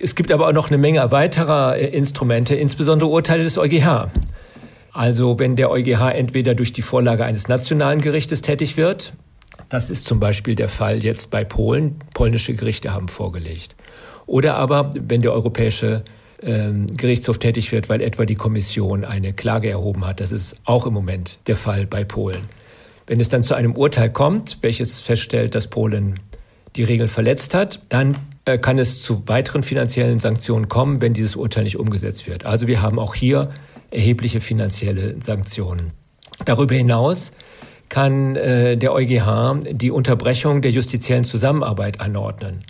Es 0.00 0.14
gibt 0.14 0.32
aber 0.32 0.48
auch 0.48 0.52
noch 0.52 0.68
eine 0.68 0.78
Menge 0.78 1.10
weiterer 1.12 1.76
äh, 1.76 1.86
Instrumente, 1.86 2.54
insbesondere 2.54 3.08
Urteile 3.08 3.44
des 3.44 3.58
EuGH. 3.58 4.08
Also 4.92 5.38
wenn 5.38 5.56
der 5.56 5.70
EuGH 5.70 6.12
entweder 6.14 6.54
durch 6.54 6.72
die 6.72 6.82
Vorlage 6.82 7.24
eines 7.24 7.48
nationalen 7.48 8.00
Gerichtes 8.00 8.42
tätig 8.42 8.76
wird, 8.76 9.12
das 9.68 9.90
ist 9.90 10.04
zum 10.04 10.20
Beispiel 10.20 10.54
der 10.54 10.68
Fall 10.68 11.02
jetzt 11.02 11.30
bei 11.30 11.44
Polen, 11.44 11.96
polnische 12.12 12.54
Gerichte 12.54 12.92
haben 12.92 13.08
vorgelegt, 13.08 13.74
oder 14.26 14.54
aber 14.54 14.90
wenn 14.94 15.20
der 15.20 15.32
Europäische 15.32 16.04
Gerichtshof 16.44 17.38
tätig 17.38 17.72
wird, 17.72 17.88
weil 17.88 18.00
etwa 18.00 18.24
die 18.24 18.34
Kommission 18.34 19.04
eine 19.04 19.32
Klage 19.32 19.70
erhoben 19.70 20.06
hat, 20.06 20.20
das 20.20 20.32
ist 20.32 20.56
auch 20.64 20.86
im 20.86 20.92
Moment 20.92 21.38
der 21.46 21.56
Fall 21.56 21.86
bei 21.86 22.04
Polen. 22.04 22.42
Wenn 23.06 23.20
es 23.20 23.28
dann 23.28 23.42
zu 23.42 23.54
einem 23.54 23.76
Urteil 23.76 24.10
kommt, 24.10 24.58
welches 24.62 25.00
feststellt, 25.00 25.54
dass 25.54 25.68
Polen 25.68 26.20
die 26.76 26.82
Regeln 26.82 27.08
verletzt 27.08 27.54
hat, 27.54 27.80
dann 27.88 28.18
äh, 28.44 28.58
kann 28.58 28.78
es 28.78 29.02
zu 29.02 29.26
weiteren 29.28 29.62
finanziellen 29.62 30.18
Sanktionen 30.18 30.68
kommen, 30.68 31.00
wenn 31.00 31.14
dieses 31.14 31.36
Urteil 31.36 31.64
nicht 31.64 31.78
umgesetzt 31.78 32.26
wird. 32.26 32.46
Also 32.46 32.66
wir 32.66 32.82
haben 32.82 32.98
auch 32.98 33.14
hier 33.14 33.50
erhebliche 33.90 34.40
finanzielle 34.40 35.16
Sanktionen. 35.20 35.92
Darüber 36.44 36.74
hinaus 36.74 37.32
kann 37.88 38.36
äh, 38.36 38.76
der 38.76 38.92
EuGH 38.92 39.60
die 39.70 39.90
Unterbrechung 39.90 40.62
der 40.62 40.72
justiziellen 40.72 41.24
Zusammenarbeit 41.24 42.00
anordnen. 42.00 42.64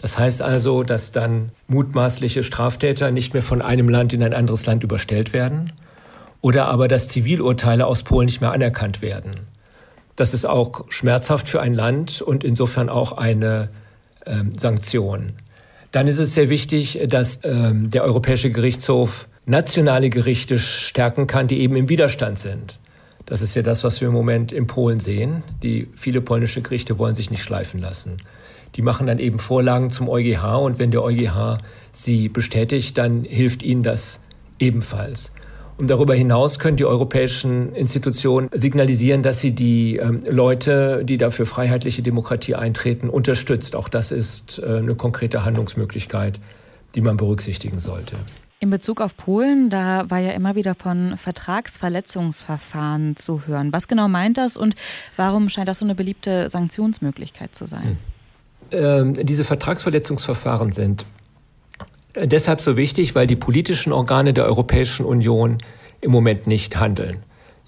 Das 0.00 0.18
heißt 0.18 0.40
also, 0.40 0.82
dass 0.82 1.12
dann 1.12 1.50
mutmaßliche 1.68 2.42
Straftäter 2.42 3.10
nicht 3.10 3.34
mehr 3.34 3.42
von 3.42 3.60
einem 3.60 3.88
Land 3.88 4.12
in 4.12 4.22
ein 4.22 4.32
anderes 4.32 4.64
Land 4.64 4.82
überstellt 4.82 5.32
werden 5.32 5.72
oder 6.40 6.68
aber 6.68 6.88
dass 6.88 7.08
Zivilurteile 7.08 7.86
aus 7.86 8.02
Polen 8.02 8.26
nicht 8.26 8.40
mehr 8.40 8.52
anerkannt 8.52 9.02
werden. 9.02 9.46
Das 10.16 10.32
ist 10.32 10.46
auch 10.46 10.86
schmerzhaft 10.88 11.48
für 11.48 11.60
ein 11.60 11.74
Land 11.74 12.22
und 12.22 12.44
insofern 12.44 12.88
auch 12.88 13.12
eine 13.12 13.68
ähm, 14.26 14.52
Sanktion. 14.54 15.34
Dann 15.92 16.08
ist 16.08 16.18
es 16.18 16.34
sehr 16.34 16.50
wichtig, 16.50 17.00
dass 17.08 17.40
ähm, 17.42 17.90
der 17.90 18.04
Europäische 18.04 18.50
Gerichtshof 18.50 19.28
nationale 19.44 20.08
Gerichte 20.08 20.58
stärken 20.58 21.26
kann, 21.26 21.46
die 21.46 21.60
eben 21.60 21.76
im 21.76 21.88
Widerstand 21.88 22.38
sind. 22.38 22.78
Das 23.26 23.42
ist 23.42 23.54
ja 23.54 23.62
das, 23.62 23.84
was 23.84 24.00
wir 24.00 24.08
im 24.08 24.14
Moment 24.14 24.50
in 24.52 24.66
Polen 24.66 25.00
sehen. 25.00 25.42
Die 25.62 25.88
viele 25.94 26.20
polnische 26.20 26.62
Gerichte 26.62 26.98
wollen 26.98 27.14
sich 27.14 27.30
nicht 27.30 27.42
schleifen 27.42 27.80
lassen. 27.80 28.18
Die 28.76 28.82
machen 28.82 29.06
dann 29.06 29.18
eben 29.18 29.38
Vorlagen 29.38 29.90
zum 29.90 30.08
EuGH 30.08 30.60
und 30.60 30.78
wenn 30.78 30.90
der 30.90 31.02
EuGH 31.02 31.58
sie 31.92 32.28
bestätigt, 32.28 32.96
dann 32.98 33.24
hilft 33.24 33.62
ihnen 33.62 33.82
das 33.82 34.20
ebenfalls. 34.58 35.32
Und 35.80 35.88
darüber 35.88 36.14
hinaus 36.14 36.58
können 36.58 36.76
die 36.76 36.84
europäischen 36.84 37.74
Institutionen 37.74 38.50
signalisieren, 38.52 39.22
dass 39.22 39.40
sie 39.40 39.52
die 39.52 39.96
ähm, 39.96 40.20
Leute, 40.28 41.06
die 41.06 41.16
da 41.16 41.30
für 41.30 41.46
freiheitliche 41.46 42.02
Demokratie 42.02 42.54
eintreten, 42.54 43.08
unterstützt. 43.08 43.74
Auch 43.74 43.88
das 43.88 44.12
ist 44.12 44.58
äh, 44.58 44.76
eine 44.76 44.94
konkrete 44.94 45.46
Handlungsmöglichkeit, 45.46 46.38
die 46.94 47.00
man 47.00 47.16
berücksichtigen 47.16 47.78
sollte. 47.78 48.16
In 48.62 48.68
Bezug 48.68 49.00
auf 49.00 49.16
Polen, 49.16 49.70
da 49.70 50.04
war 50.10 50.18
ja 50.18 50.32
immer 50.32 50.54
wieder 50.54 50.74
von 50.74 51.16
Vertragsverletzungsverfahren 51.16 53.16
zu 53.16 53.46
hören. 53.46 53.72
Was 53.72 53.88
genau 53.88 54.06
meint 54.06 54.36
das 54.36 54.58
und 54.58 54.74
warum 55.16 55.48
scheint 55.48 55.66
das 55.66 55.78
so 55.78 55.86
eine 55.86 55.94
beliebte 55.94 56.50
Sanktionsmöglichkeit 56.50 57.56
zu 57.56 57.64
sein? 57.64 57.84
Hm. 57.84 57.96
Ähm, 58.72 59.14
diese 59.14 59.44
Vertragsverletzungsverfahren 59.44 60.72
sind 60.72 61.06
deshalb 62.14 62.60
so 62.60 62.76
wichtig, 62.76 63.14
weil 63.14 63.26
die 63.26 63.36
politischen 63.36 63.92
Organe 63.92 64.32
der 64.32 64.46
Europäischen 64.46 65.04
Union 65.04 65.58
im 66.00 66.10
Moment 66.10 66.46
nicht 66.46 66.78
handeln. 66.78 67.18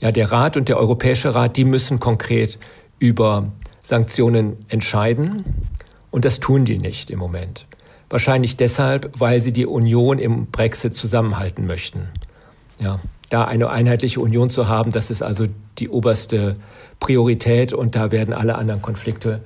Ja, 0.01 0.11
der 0.11 0.33
Rat 0.33 0.57
und 0.57 0.69
der 0.69 0.79
Europäische 0.79 1.35
Rat, 1.35 1.57
die 1.57 1.65
müssen 1.65 2.01
konkret 2.01 2.59
über 2.99 3.53
Sanktionen 3.83 4.65
entscheiden 4.69 5.45
und 6.11 6.25
das 6.25 6.41
tun 6.41 6.65
die 6.65 6.79
nicht 6.79 7.11
im 7.11 7.19
Moment. 7.19 7.67
Wahrscheinlich 8.11 8.57
deshalb, 8.57 9.11
weil 9.19 9.41
sie 9.41 9.53
die 9.53 9.67
Union 9.67 10.19
im 10.19 10.47
Brexit 10.47 10.95
zusammenhalten 10.95 11.67
möchten. 11.67 12.09
Ja, 12.79 13.01
da 13.31 13.45
eine 13.45 13.71
einheitliche 13.71 14.21
Union 14.21 14.51
zu 14.51 14.69
haben, 14.69 14.93
das 14.93 15.11
ist 15.11 15.23
also 15.23 15.47
die 15.79 15.89
oberste 15.89 16.57
Priorität 17.01 17.73
und 17.73 17.97
da 17.97 18.11
werden 18.13 18.35
alle 18.35 18.57
anderen 18.57 18.83
Konflikte 18.83 19.41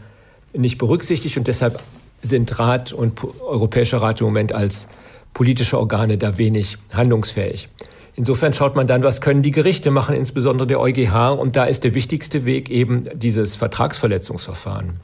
nicht 0.52 0.78
berücksichtigt 0.78 1.36
und 1.36 1.46
deshalb 1.46 1.82
sind 2.22 2.58
Rat 2.58 2.92
und 2.92 3.22
Europäischer 3.40 3.98
Rat 3.98 4.20
im 4.20 4.26
Moment 4.26 4.52
als 4.52 4.88
politische 5.34 5.78
Organe 5.78 6.18
da 6.18 6.38
wenig 6.38 6.78
handlungsfähig. 6.92 7.68
Insofern 8.14 8.54
schaut 8.54 8.74
man 8.74 8.86
dann, 8.86 9.02
was 9.02 9.20
können 9.20 9.42
die 9.42 9.50
Gerichte 9.50 9.90
machen, 9.90 10.16
insbesondere 10.16 10.66
der 10.66 10.80
EuGH. 10.80 11.38
Und 11.38 11.54
da 11.54 11.64
ist 11.64 11.84
der 11.84 11.94
wichtigste 11.94 12.46
Weg 12.46 12.70
eben 12.70 13.06
dieses 13.14 13.56
Vertragsverletzungsverfahren. 13.56 15.00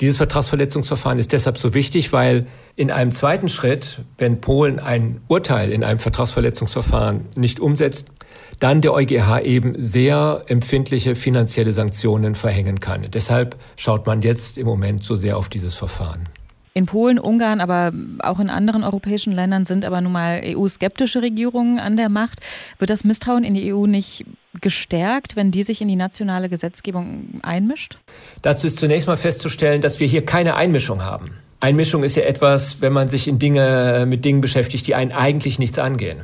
Dieses 0.00 0.16
Vertragsverletzungsverfahren 0.16 1.18
ist 1.18 1.32
deshalb 1.32 1.58
so 1.58 1.74
wichtig, 1.74 2.12
weil 2.12 2.46
in 2.76 2.90
einem 2.90 3.10
zweiten 3.10 3.48
Schritt, 3.48 4.02
wenn 4.16 4.40
Polen 4.40 4.78
ein 4.78 5.20
Urteil 5.26 5.72
in 5.72 5.82
einem 5.82 5.98
Vertragsverletzungsverfahren 5.98 7.26
nicht 7.36 7.58
umsetzt, 7.58 8.12
dann 8.60 8.82
der 8.82 8.92
EuGH 8.94 9.40
eben 9.42 9.74
sehr 9.76 10.44
empfindliche 10.46 11.16
finanzielle 11.16 11.72
Sanktionen 11.72 12.34
verhängen 12.34 12.78
kann. 12.78 13.06
Deshalb 13.12 13.56
schaut 13.76 14.06
man 14.06 14.22
jetzt 14.22 14.58
im 14.58 14.66
Moment 14.66 15.02
so 15.02 15.16
sehr 15.16 15.36
auf 15.36 15.48
dieses 15.48 15.74
Verfahren. 15.74 16.28
In 16.72 16.86
Polen, 16.86 17.18
Ungarn, 17.18 17.60
aber 17.60 17.92
auch 18.20 18.38
in 18.38 18.48
anderen 18.48 18.84
europäischen 18.84 19.32
Ländern 19.32 19.64
sind 19.64 19.84
aber 19.84 20.00
nun 20.00 20.12
mal 20.12 20.40
EU-skeptische 20.44 21.20
Regierungen 21.20 21.80
an 21.80 21.96
der 21.96 22.08
Macht. 22.08 22.40
Wird 22.78 22.90
das 22.90 23.02
Misstrauen 23.02 23.42
in 23.42 23.54
die 23.54 23.74
EU 23.74 23.86
nicht 23.86 24.24
gestärkt, 24.60 25.34
wenn 25.34 25.50
die 25.50 25.64
sich 25.64 25.80
in 25.80 25.88
die 25.88 25.96
nationale 25.96 26.48
Gesetzgebung 26.48 27.40
einmischt? 27.42 27.98
Dazu 28.42 28.68
ist 28.68 28.78
zunächst 28.78 29.08
mal 29.08 29.16
festzustellen, 29.16 29.80
dass 29.80 29.98
wir 29.98 30.06
hier 30.06 30.24
keine 30.24 30.54
Einmischung 30.54 31.02
haben. 31.02 31.30
Einmischung 31.58 32.04
ist 32.04 32.16
ja 32.16 32.22
etwas, 32.22 32.80
wenn 32.80 32.92
man 32.92 33.08
sich 33.08 33.26
in 33.26 33.38
Dinge, 33.38 34.06
mit 34.08 34.24
Dingen 34.24 34.40
beschäftigt, 34.40 34.86
die 34.86 34.94
einen 34.94 35.12
eigentlich 35.12 35.58
nichts 35.58 35.78
angehen. 35.78 36.22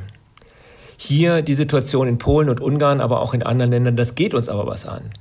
Hier 0.97 1.43
die 1.43 1.53
Situation 1.53 2.07
in 2.07 2.17
Polen 2.17 2.49
und 2.49 2.59
Ungarn, 2.59 3.01
aber 3.01 3.21
auch 3.21 3.33
in 3.33 3.43
anderen 3.43 3.71
Ländern, 3.71 3.95
das 3.95 4.15
geht 4.15 4.33
uns 4.33 4.49
aber 4.49 4.65
was 4.65 4.85
an. 4.87 5.11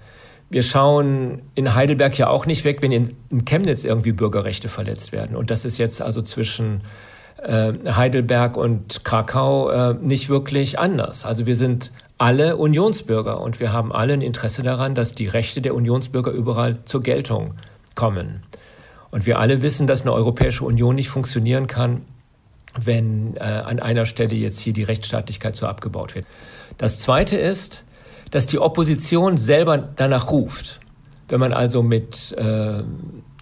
Wir 0.49 0.63
schauen 0.63 1.43
in 1.55 1.75
Heidelberg 1.75 2.17
ja 2.19 2.29
auch 2.29 2.47
nicht 2.47 2.65
weg, 2.65 2.81
wenn 2.81 2.93
in, 2.93 3.45
Chemnitz 3.45 3.85
irgendwie 3.85 4.13
Bürgerrechte 4.13 4.69
verletzt 4.69 5.13
werden. 5.13 5.37
Und 5.37 5.51
das 5.51 5.65
ist 5.65 5.77
jetzt 5.77 6.01
also 6.01 6.23
zwischen 6.23 6.81
äh, 7.43 7.73
Heidelberg 7.87 8.57
und 8.57 9.05
Krakau 9.05 9.71
äh, 9.71 9.95
nicht 9.95 10.29
wirklich 10.29 10.79
anders. 10.79 11.27
Also 11.27 11.47
wir 11.47 11.57
sind 11.57 11.93
alle 12.17 12.57
Unionsbürger 12.57 13.41
und 13.41 13.61
wir 13.61 13.73
haben 13.73 13.93
alle 13.93 14.15
ein 14.15 14.23
Interesse 14.23 14.63
daran, 14.63 14.95
dass 14.95 15.15
die 15.15 15.27
Rechte 15.27 15.61
der 15.61 15.75
Unionsbürger 15.75 16.31
überall 16.31 16.79
zur 16.85 17.03
Geltung 17.03 17.55
kommen. 17.95 18.43
Und 19.11 19.27
wir 19.27 19.39
alle 19.39 19.63
wissen, 19.63 19.87
dass 19.87 20.03
eine 20.03 20.13
Europäische 20.13 20.65
Union 20.65 20.95
nicht 20.95 21.09
funktionieren 21.09 21.67
kann, 21.67 22.03
wenn 22.85 23.37
äh, 23.37 23.41
an 23.41 23.81
einer 23.81 24.07
Stelle 24.07 24.35
jetzt 24.35 24.61
hier 24.61 24.73
die 24.73 24.83
Rechtsstaatlichkeit 24.83 25.57
so 25.57 25.67
abgebaut 25.67 26.15
wird. 26.15 26.27
Das 26.79 27.01
Zweite 27.01 27.37
ist, 27.37 27.85
dass 28.31 28.47
die 28.47 28.59
Opposition 28.59 29.39
selber 29.39 29.79
danach 29.79 30.31
ruft. 30.31 30.81
Wenn 31.29 31.41
man 31.41 31.53
also 31.53 31.83
mit 31.83 32.33
äh, 32.39 32.83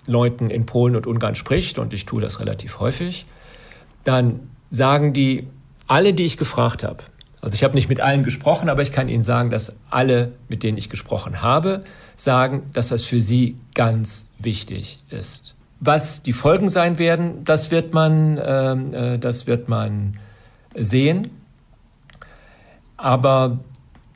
Leuten 0.07 0.51
in 0.51 0.67
Polen 0.67 0.97
und 0.97 1.07
Ungarn 1.07 1.35
spricht, 1.35 1.79
und 1.79 1.93
ich 1.93 2.07
tue 2.07 2.21
das 2.21 2.41
relativ 2.41 2.81
häufig, 2.81 3.27
dann 4.05 4.51
sagen 4.71 5.13
die, 5.13 5.49
alle, 5.87 6.15
die 6.15 6.25
ich 6.25 6.37
gefragt 6.37 6.85
habe, 6.85 7.05
also 7.41 7.55
ich 7.55 7.65
habe 7.65 7.75
nicht 7.75 7.91
mit 7.91 8.01
allen 8.01 8.25
gesprochen, 8.25 8.71
aber 8.71 8.81
ich 8.81 8.91
kann 8.91 9.11
Ihnen 9.11 9.23
sagen, 9.23 9.51
dass 9.51 9.77
alle, 9.91 10.33
mit 10.49 10.63
denen 10.63 10.79
ich 10.79 10.89
gesprochen 10.89 11.43
habe, 11.43 11.85
sagen, 12.17 12.71
dass 12.73 12.89
das 12.89 13.05
für 13.05 13.21
sie 13.21 13.59
ganz 13.75 14.29
wichtig 14.39 14.99
ist. 15.11 15.55
Was 15.81 16.23
die 16.23 16.33
Folgen 16.33 16.69
sein 16.69 16.99
werden, 16.99 17.45
das 17.45 17.71
wird 17.71 17.93
man, 17.93 18.41
ähm, 18.43 18.95
äh, 18.95 19.19
das 19.19 19.47
wird 19.47 19.69
man 19.69 20.19
sehen. 20.75 21.31
Aber 22.97 23.59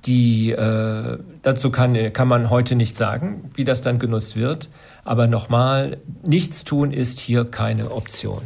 die, 0.06 0.50
äh, 0.52 1.18
dazu 1.42 1.70
kann, 1.70 2.12
kann 2.12 2.28
man 2.28 2.50
heute 2.50 2.74
nicht 2.74 2.96
sagen, 2.96 3.50
wie 3.54 3.64
das 3.64 3.82
dann 3.82 3.98
genutzt 3.98 4.36
wird. 4.36 4.70
Aber 5.04 5.26
nochmal, 5.26 5.98
nichts 6.24 6.64
tun 6.64 6.92
ist 6.92 7.20
hier 7.20 7.44
keine 7.44 7.90
Option. 7.90 8.42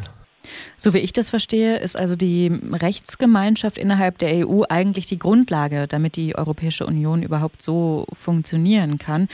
So 0.77 0.93
wie 0.95 0.99
ich 0.99 1.13
das 1.13 1.31
verstehe, 1.31 1.77
ist 1.77 1.97
also 1.97 2.17
die 2.17 2.51
Rechtsgemeinschaft 2.73 3.79
innerhalb 3.79 4.19
der 4.19 4.47
EU 4.49 4.63
eigentlich 4.69 5.07
die 5.07 5.19
Grundlage, 5.19 5.87
damit 5.87 6.17
die 6.17 6.37
Europäische 6.37 6.87
Union 6.87 7.23
überhaupt 7.23 7.63
so 7.63 8.07
funktionieren 8.13 8.99
kann. 8.99 9.29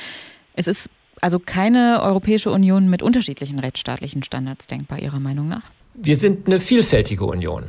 Es 0.55 0.67
ist 0.67 0.91
also 1.21 1.39
keine 1.39 2.01
Europäische 2.03 2.51
Union 2.51 2.89
mit 2.89 3.03
unterschiedlichen 3.03 3.59
rechtsstaatlichen 3.59 4.23
Standards 4.23 4.67
denkbar, 4.67 4.99
Ihrer 4.99 5.21
Meinung 5.21 5.49
nach? 5.49 5.71
Wir 5.95 6.17
sind 6.17 6.47
eine 6.47 6.61
vielfältige 6.61 7.25
Union. 7.25 7.65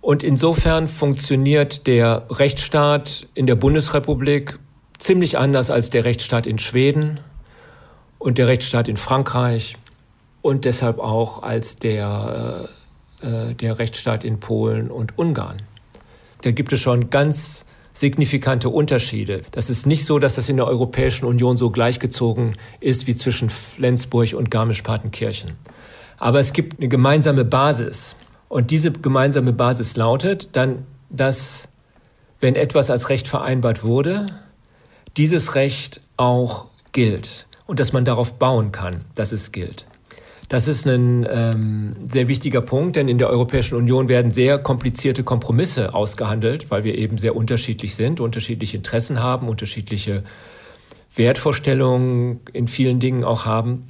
Und 0.00 0.22
insofern 0.22 0.88
funktioniert 0.88 1.86
der 1.86 2.26
Rechtsstaat 2.30 3.26
in 3.34 3.46
der 3.46 3.56
Bundesrepublik 3.56 4.58
ziemlich 4.98 5.38
anders 5.38 5.70
als 5.70 5.90
der 5.90 6.04
Rechtsstaat 6.04 6.46
in 6.46 6.58
Schweden 6.58 7.20
und 8.18 8.38
der 8.38 8.48
Rechtsstaat 8.48 8.88
in 8.88 8.96
Frankreich 8.96 9.76
und 10.42 10.64
deshalb 10.64 10.98
auch 10.98 11.42
als 11.42 11.76
der, 11.76 12.68
äh, 13.22 13.26
äh, 13.26 13.54
der 13.54 13.78
Rechtsstaat 13.78 14.24
in 14.24 14.40
Polen 14.40 14.90
und 14.90 15.18
Ungarn. 15.18 15.62
Da 16.42 16.52
gibt 16.52 16.72
es 16.72 16.80
schon 16.80 17.10
ganz 17.10 17.64
signifikante 17.98 18.68
Unterschiede. 18.68 19.42
Das 19.50 19.70
ist 19.70 19.86
nicht 19.86 20.04
so, 20.04 20.18
dass 20.18 20.36
das 20.36 20.48
in 20.48 20.56
der 20.56 20.66
Europäischen 20.66 21.24
Union 21.24 21.56
so 21.56 21.70
gleichgezogen 21.70 22.56
ist 22.80 23.08
wie 23.08 23.16
zwischen 23.16 23.50
Flensburg 23.50 24.34
und 24.34 24.50
Garmisch-Partenkirchen. 24.50 25.52
Aber 26.16 26.38
es 26.38 26.52
gibt 26.52 26.78
eine 26.78 26.88
gemeinsame 26.88 27.44
Basis. 27.44 28.14
Und 28.48 28.70
diese 28.70 28.92
gemeinsame 28.92 29.52
Basis 29.52 29.96
lautet 29.96 30.54
dann, 30.54 30.86
dass 31.10 31.68
wenn 32.40 32.54
etwas 32.54 32.88
als 32.88 33.08
Recht 33.08 33.26
vereinbart 33.26 33.82
wurde, 33.82 34.26
dieses 35.16 35.56
Recht 35.56 36.00
auch 36.16 36.66
gilt 36.92 37.46
und 37.66 37.80
dass 37.80 37.92
man 37.92 38.04
darauf 38.04 38.38
bauen 38.38 38.70
kann, 38.70 39.04
dass 39.16 39.32
es 39.32 39.50
gilt. 39.50 39.86
Das 40.48 40.66
ist 40.66 40.86
ein 40.86 41.26
ähm, 41.30 41.94
sehr 42.06 42.26
wichtiger 42.26 42.62
Punkt, 42.62 42.96
denn 42.96 43.08
in 43.08 43.18
der 43.18 43.28
Europäischen 43.28 43.74
Union 43.74 44.08
werden 44.08 44.32
sehr 44.32 44.58
komplizierte 44.58 45.22
Kompromisse 45.22 45.92
ausgehandelt, 45.92 46.70
weil 46.70 46.84
wir 46.84 46.96
eben 46.96 47.18
sehr 47.18 47.36
unterschiedlich 47.36 47.94
sind, 47.94 48.18
unterschiedliche 48.18 48.78
Interessen 48.78 49.22
haben, 49.22 49.46
unterschiedliche 49.46 50.24
Wertvorstellungen 51.14 52.40
in 52.54 52.66
vielen 52.66 52.98
Dingen 52.98 53.24
auch 53.24 53.44
haben. 53.44 53.88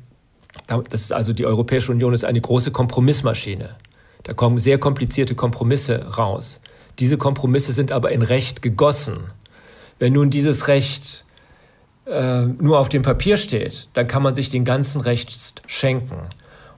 Das 0.66 1.02
ist 1.02 1.12
also 1.12 1.32
die 1.32 1.46
Europäische 1.46 1.92
Union 1.92 2.12
ist 2.12 2.24
eine 2.24 2.40
große 2.40 2.72
Kompromissmaschine. 2.72 3.76
Da 4.24 4.34
kommen 4.34 4.58
sehr 4.58 4.78
komplizierte 4.78 5.36
Kompromisse 5.36 6.16
raus. 6.16 6.58
Diese 6.98 7.18
Kompromisse 7.18 7.72
sind 7.72 7.92
aber 7.92 8.10
in 8.10 8.22
Recht 8.22 8.62
gegossen. 8.62 9.18
Wenn 10.00 10.14
nun 10.14 10.30
dieses 10.30 10.66
Recht 10.66 11.24
äh, 12.06 12.42
nur 12.46 12.80
auf 12.80 12.88
dem 12.88 13.02
Papier 13.02 13.36
steht, 13.36 13.88
dann 13.92 14.08
kann 14.08 14.24
man 14.24 14.34
sich 14.34 14.50
den 14.50 14.64
ganzen 14.64 15.00
Recht 15.00 15.62
schenken. 15.66 16.16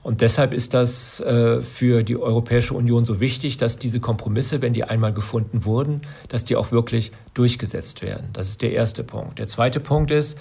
Und 0.03 0.21
deshalb 0.21 0.53
ist 0.53 0.73
das 0.73 1.19
äh, 1.19 1.61
für 1.61 2.03
die 2.03 2.17
Europäische 2.17 2.73
Union 2.73 3.05
so 3.05 3.19
wichtig, 3.19 3.57
dass 3.57 3.77
diese 3.77 3.99
Kompromisse, 3.99 4.61
wenn 4.61 4.73
die 4.73 4.83
einmal 4.83 5.13
gefunden 5.13 5.63
wurden, 5.63 6.01
dass 6.27 6.43
die 6.43 6.55
auch 6.55 6.71
wirklich 6.71 7.11
durchgesetzt 7.33 8.01
werden. 8.01 8.29
Das 8.33 8.47
ist 8.47 8.61
der 8.61 8.73
erste 8.73 9.03
Punkt. 9.03 9.37
Der 9.37 9.47
zweite 9.47 9.79
Punkt 9.79 10.09
ist, 10.09 10.37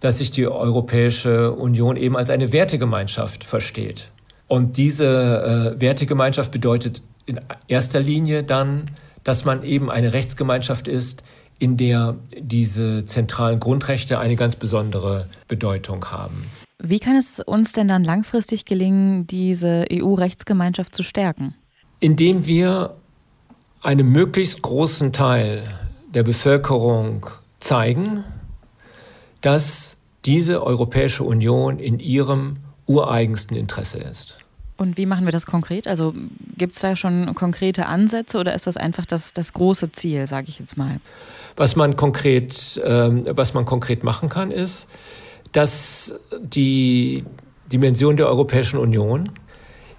dass 0.00 0.18
sich 0.18 0.32
die 0.32 0.46
Europäische 0.48 1.52
Union 1.52 1.96
eben 1.96 2.16
als 2.16 2.28
eine 2.28 2.52
Wertegemeinschaft 2.52 3.44
versteht. 3.44 4.10
Und 4.48 4.76
diese 4.76 5.74
äh, 5.76 5.80
Wertegemeinschaft 5.80 6.50
bedeutet 6.50 7.02
in 7.26 7.40
erster 7.68 8.00
Linie 8.00 8.42
dann, 8.42 8.90
dass 9.22 9.44
man 9.44 9.62
eben 9.62 9.90
eine 9.90 10.12
Rechtsgemeinschaft 10.12 10.88
ist, 10.88 11.22
in 11.58 11.76
der 11.76 12.16
diese 12.36 13.04
zentralen 13.04 13.60
Grundrechte 13.60 14.18
eine 14.18 14.36
ganz 14.36 14.56
besondere 14.56 15.28
Bedeutung 15.48 16.04
haben. 16.10 16.44
Wie 16.86 16.98
kann 16.98 17.16
es 17.16 17.40
uns 17.40 17.72
denn 17.72 17.88
dann 17.88 18.04
langfristig 18.04 18.66
gelingen, 18.66 19.26
diese 19.26 19.86
EU-Rechtsgemeinschaft 19.90 20.94
zu 20.94 21.02
stärken? 21.02 21.54
Indem 21.98 22.44
wir 22.44 22.96
einem 23.80 24.12
möglichst 24.12 24.60
großen 24.60 25.14
Teil 25.14 25.66
der 26.12 26.24
Bevölkerung 26.24 27.26
zeigen, 27.58 28.22
dass 29.40 29.96
diese 30.26 30.62
Europäische 30.62 31.24
Union 31.24 31.78
in 31.78 32.00
ihrem 32.00 32.58
ureigensten 32.86 33.56
Interesse 33.56 33.98
ist. 33.98 34.36
Und 34.76 34.98
wie 34.98 35.06
machen 35.06 35.24
wir 35.24 35.32
das 35.32 35.46
konkret? 35.46 35.88
Also 35.88 36.12
gibt 36.58 36.74
es 36.74 36.82
da 36.82 36.96
schon 36.96 37.34
konkrete 37.34 37.86
Ansätze 37.86 38.36
oder 38.36 38.54
ist 38.54 38.66
das 38.66 38.76
einfach 38.76 39.06
das, 39.06 39.32
das 39.32 39.54
große 39.54 39.92
Ziel, 39.92 40.26
sage 40.26 40.48
ich 40.50 40.58
jetzt 40.58 40.76
mal? 40.76 41.00
Was 41.56 41.76
man 41.76 41.96
konkret, 41.96 42.82
ähm, 42.84 43.24
was 43.30 43.54
man 43.54 43.64
konkret 43.64 44.04
machen 44.04 44.28
kann, 44.28 44.50
ist, 44.50 44.88
dass 45.54 46.18
die 46.40 47.24
Dimension 47.72 48.16
der 48.16 48.28
Europäischen 48.28 48.78
Union 48.78 49.30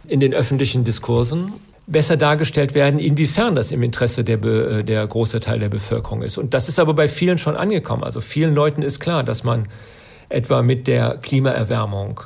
in 0.05 0.19
den 0.19 0.33
öffentlichen 0.33 0.83
Diskursen 0.83 1.53
besser 1.87 2.17
dargestellt 2.17 2.73
werden, 2.73 2.99
inwiefern 2.99 3.55
das 3.55 3.71
im 3.71 3.81
Interesse 3.81 4.23
der, 4.23 4.37
Be 4.37 4.83
der 4.83 5.07
große 5.07 5.39
Teil 5.39 5.59
der 5.59 5.69
Bevölkerung 5.69 6.23
ist. 6.23 6.37
Und 6.37 6.53
das 6.53 6.67
ist 6.67 6.77
aber 6.77 6.93
bei 6.93 7.07
vielen 7.07 7.37
schon 7.37 7.55
angekommen. 7.55 8.03
Also 8.03 8.21
vielen 8.21 8.53
Leuten 8.53 8.81
ist 8.81 8.99
klar, 8.99 9.23
dass 9.23 9.43
man 9.43 9.67
etwa 10.29 10.61
mit 10.61 10.87
der 10.87 11.17
Klimaerwärmung 11.17 12.19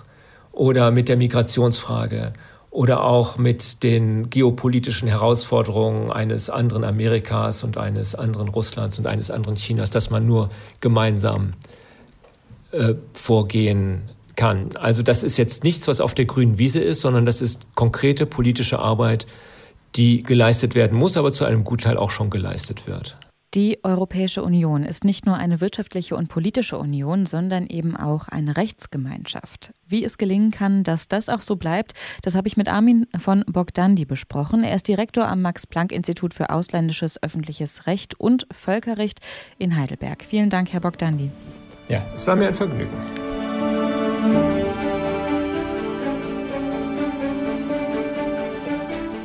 oder 0.51 0.89
mit 0.89 1.07
der 1.07 1.17
Migrationsfrage 1.17 2.33
oder 2.71 3.03
auch 3.03 3.37
mit 3.37 3.83
den 3.83 4.31
geopolitischen 4.31 5.07
Herausforderungen 5.07 6.11
eines 6.11 6.49
anderen 6.49 6.83
Amerikas 6.83 7.63
und 7.63 7.77
eines 7.77 8.15
anderen 8.15 8.47
Russlands 8.47 8.97
und 8.97 9.05
eines 9.05 9.29
anderen 9.29 9.55
Chinas, 9.55 9.91
dass 9.91 10.09
man 10.09 10.25
nur 10.25 10.49
gemeinsam 10.79 11.51
äh, 12.71 12.95
vorgehen 13.13 14.09
kann. 14.35 14.69
Also 14.75 15.03
das 15.03 15.23
ist 15.23 15.37
jetzt 15.37 15.63
nichts, 15.63 15.87
was 15.87 16.01
auf 16.01 16.15
der 16.15 16.25
grünen 16.25 16.57
Wiese 16.57 16.79
ist, 16.79 17.01
sondern 17.01 17.25
das 17.25 17.41
ist 17.41 17.67
konkrete 17.75 18.25
politische 18.25 18.79
Arbeit, 18.79 19.27
die 19.95 20.23
geleistet 20.23 20.75
werden 20.75 20.97
muss, 20.97 21.17
aber 21.17 21.31
zu 21.31 21.45
einem 21.45 21.63
Gutteil 21.63 21.97
auch 21.97 22.11
schon 22.11 22.29
geleistet 22.29 22.87
wird. 22.87 23.17
Die 23.55 23.83
Europäische 23.83 24.43
Union 24.43 24.83
ist 24.83 25.03
nicht 25.03 25.25
nur 25.25 25.35
eine 25.35 25.59
wirtschaftliche 25.59 26.15
und 26.15 26.27
politische 26.27 26.77
Union, 26.77 27.25
sondern 27.25 27.65
eben 27.65 27.97
auch 27.97 28.27
eine 28.27 28.55
Rechtsgemeinschaft. 28.55 29.73
Wie 29.87 30.05
es 30.05 30.19
gelingen 30.19 30.51
kann, 30.51 30.83
dass 30.83 31.07
das 31.07 31.29
auch 31.29 31.41
so 31.41 31.55
bleibt, 31.55 31.93
das 32.21 32.35
habe 32.35 32.47
ich 32.47 32.57
mit 32.57 32.69
Armin 32.69 33.07
von 33.17 33.43
Bogdandi 33.47 34.05
besprochen. 34.05 34.63
Er 34.63 34.75
ist 34.75 34.87
Direktor 34.87 35.27
am 35.27 35.41
Max-Planck-Institut 35.41 36.35
für 36.35 36.51
ausländisches 36.51 37.21
öffentliches 37.23 37.87
Recht 37.87 38.19
und 38.19 38.45
Völkerrecht 38.51 39.19
in 39.57 39.75
Heidelberg. 39.75 40.23
Vielen 40.23 40.51
Dank, 40.51 40.71
Herr 40.71 40.81
Bogdandi. 40.81 41.31
Ja, 41.89 42.03
es 42.15 42.25
war 42.27 42.35
mir 42.35 42.47
ein 42.47 42.53
Vergnügen. 42.53 42.95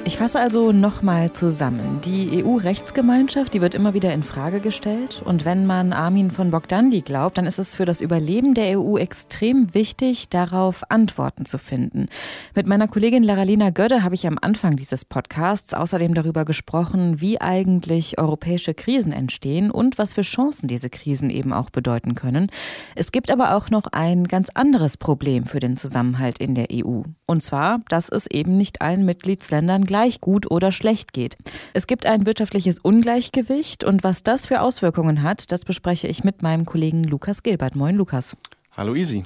Ich 0.07 0.19
fasse 0.19 0.39
also 0.39 0.71
nochmal 0.71 1.33
zusammen. 1.33 2.03
Die 2.05 2.45
EU-Rechtsgemeinschaft, 2.45 3.55
die 3.55 3.63
wird 3.63 3.75
immer 3.75 3.95
wieder 3.95 4.13
in 4.13 4.23
Frage 4.23 4.61
gestellt. 4.61 5.23
Und 5.25 5.47
wenn 5.47 5.65
man 5.65 5.95
Armin 5.95 6.31
von 6.31 6.51
Bogdandi 6.51 7.01
glaubt, 7.01 7.39
dann 7.39 7.47
ist 7.47 7.59
es 7.59 7.75
für 7.75 7.87
das 7.87 8.03
Überleben 8.03 8.53
der 8.53 8.79
EU 8.79 8.99
extrem 8.99 9.73
wichtig, 9.73 10.29
darauf 10.29 10.83
Antworten 10.91 11.47
zu 11.47 11.57
finden. 11.57 12.09
Mit 12.55 12.67
meiner 12.67 12.87
Kollegin 12.87 13.23
Laralina 13.23 13.71
Gödde 13.71 14.03
habe 14.03 14.15
ich 14.15 14.27
am 14.27 14.37
Anfang 14.39 14.77
dieses 14.77 15.07
Podcasts 15.07 15.73
außerdem 15.73 16.13
darüber 16.13 16.45
gesprochen, 16.45 17.23
wie 17.23 17.41
eigentlich 17.41 18.19
europäische 18.19 18.75
Krisen 18.75 19.13
entstehen 19.13 19.71
und 19.71 19.97
was 19.97 20.13
für 20.13 20.23
Chancen 20.23 20.69
diese 20.69 20.91
Krisen 20.91 21.31
eben 21.31 21.55
auch 21.55 21.71
bedeuten 21.71 22.15
können. 22.15 22.49
Es 22.95 23.11
gibt 23.11 23.31
aber 23.31 23.57
auch 23.57 23.71
noch 23.71 23.87
ein 23.93 24.25
ganz 24.29 24.51
anderes 24.53 24.99
Problem 24.99 25.47
für 25.47 25.61
den 25.61 25.79
Zusammenhalt 25.79 26.41
in 26.41 26.55
der 26.55 26.67
EU. 26.71 27.05
Und 27.25 27.43
zwar, 27.43 27.81
dass 27.89 28.11
es 28.11 28.27
eben 28.27 28.59
nicht 28.59 28.83
allen 28.83 29.07
Mitgliedsländern 29.07 29.87
gleich 29.95 30.21
gut 30.21 30.51
oder 30.51 30.73
schlecht 30.73 31.13
geht. 31.13 31.37
Es 31.73 31.87
gibt 31.87 32.05
ein 32.05 32.27
wirtschaftliches 32.27 32.81
Ungleichgewicht 32.81 33.85
und 33.85 34.03
was 34.03 34.25
das 34.25 34.45
für 34.45 34.61
Auswirkungen 34.61 35.23
hat, 35.23 35.53
das 35.53 35.65
bespreche 35.65 36.09
ich 36.09 36.25
mit 36.25 36.43
meinem 36.43 36.65
Kollegen 36.65 37.05
Lukas 37.05 37.45
Gilbert. 37.45 37.77
Moin, 37.77 37.95
Lukas. 37.95 38.37
Hallo 38.77 38.97
Easy. 38.97 39.23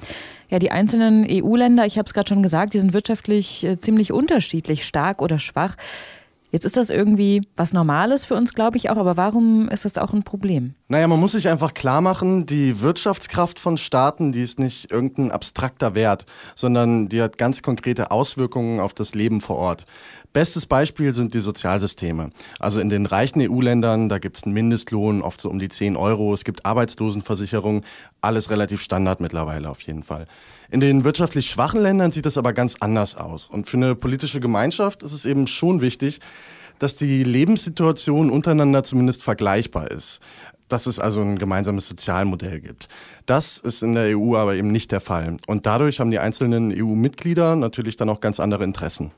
Ja, 0.47 0.59
die 0.59 0.69
einzelnen 0.69 1.25
EU-Länder, 1.27 1.87
ich 1.87 1.97
habe 1.97 2.05
es 2.05 2.13
gerade 2.13 2.29
schon 2.29 2.43
gesagt, 2.43 2.75
die 2.75 2.79
sind 2.79 2.93
wirtschaftlich 2.93 3.63
äh, 3.63 3.79
ziemlich 3.79 4.13
unterschiedlich, 4.13 4.85
stark 4.85 5.23
oder 5.23 5.39
schwach. 5.39 5.75
Jetzt 6.51 6.65
ist 6.65 6.77
das 6.77 6.89
irgendwie 6.89 7.47
was 7.55 7.73
Normales 7.73 8.25
für 8.25 8.33
uns, 8.33 8.55
glaube 8.55 8.77
ich 8.77 8.89
auch, 8.89 8.97
aber 8.97 9.17
warum 9.17 9.69
ist 9.69 9.85
das 9.85 9.99
auch 9.99 10.13
ein 10.13 10.23
Problem? 10.23 10.73
Naja, 10.87 11.07
man 11.07 11.19
muss 11.19 11.33
sich 11.33 11.47
einfach 11.47 11.75
klar 11.75 12.01
machen, 12.01 12.47
die 12.47 12.81
Wirtschaftskraft 12.81 13.59
von 13.59 13.77
Staaten, 13.77 14.31
die 14.31 14.41
ist 14.41 14.59
nicht 14.59 14.91
irgendein 14.91 15.31
abstrakter 15.31 15.93
Wert, 15.93 16.25
sondern 16.55 17.07
die 17.07 17.21
hat 17.21 17.37
ganz 17.37 17.61
konkrete 17.61 18.09
Auswirkungen 18.09 18.79
auf 18.79 18.95
das 18.95 19.13
Leben 19.13 19.41
vor 19.41 19.57
Ort. 19.57 19.85
Bestes 20.31 20.67
Beispiel 20.67 21.13
sind 21.13 21.33
die 21.33 21.39
Sozialsysteme. 21.39 22.29
Also 22.59 22.79
in 22.79 22.89
den 22.89 23.07
reichen 23.07 23.41
EU-Ländern, 23.41 24.09
da 24.09 24.19
gibt 24.19 24.37
es 24.37 24.43
einen 24.43 24.53
Mindestlohn, 24.53 25.23
oft 25.23 25.41
so 25.41 25.49
um 25.49 25.57
die 25.57 25.69
10 25.69 25.97
Euro. 25.97 26.33
Es 26.35 26.43
gibt 26.43 26.65
Arbeitslosenversicherung, 26.67 27.83
alles 28.21 28.51
relativ 28.51 28.81
Standard 28.81 29.21
mittlerweile 29.21 29.69
auf 29.69 29.81
jeden 29.81 30.03
Fall. 30.03 30.27
In 30.69 30.81
den 30.81 31.03
wirtschaftlich 31.03 31.49
schwachen 31.49 31.81
Ländern 31.81 32.11
sieht 32.11 32.27
das 32.27 32.37
aber 32.37 32.53
ganz 32.53 32.75
anders 32.79 33.15
aus. 33.15 33.47
Und 33.47 33.67
für 33.67 33.77
eine 33.77 33.95
politische 33.95 34.39
Gemeinschaft 34.39 35.01
ist 35.01 35.13
es 35.13 35.25
eben 35.25 35.47
schon 35.47 35.81
wichtig, 35.81 36.19
dass 36.77 36.95
die 36.95 37.23
Lebenssituation 37.23 38.29
untereinander 38.29 38.83
zumindest 38.83 39.23
vergleichbar 39.23 39.89
ist 39.89 40.21
dass 40.69 40.85
es 40.85 40.99
also 40.99 41.21
ein 41.21 41.37
gemeinsames 41.37 41.87
Sozialmodell 41.87 42.61
gibt. 42.61 42.87
Das 43.25 43.57
ist 43.57 43.83
in 43.83 43.95
der 43.95 44.17
EU 44.17 44.35
aber 44.35 44.55
eben 44.55 44.71
nicht 44.71 44.91
der 44.91 45.01
Fall. 45.01 45.37
Und 45.47 45.65
dadurch 45.65 45.99
haben 45.99 46.11
die 46.11 46.19
einzelnen 46.19 46.71
EU-Mitglieder 46.73 47.55
natürlich 47.55 47.95
dann 47.95 48.09
auch 48.09 48.21
ganz 48.21 48.39
andere 48.39 48.63
Interessen. 48.63 49.11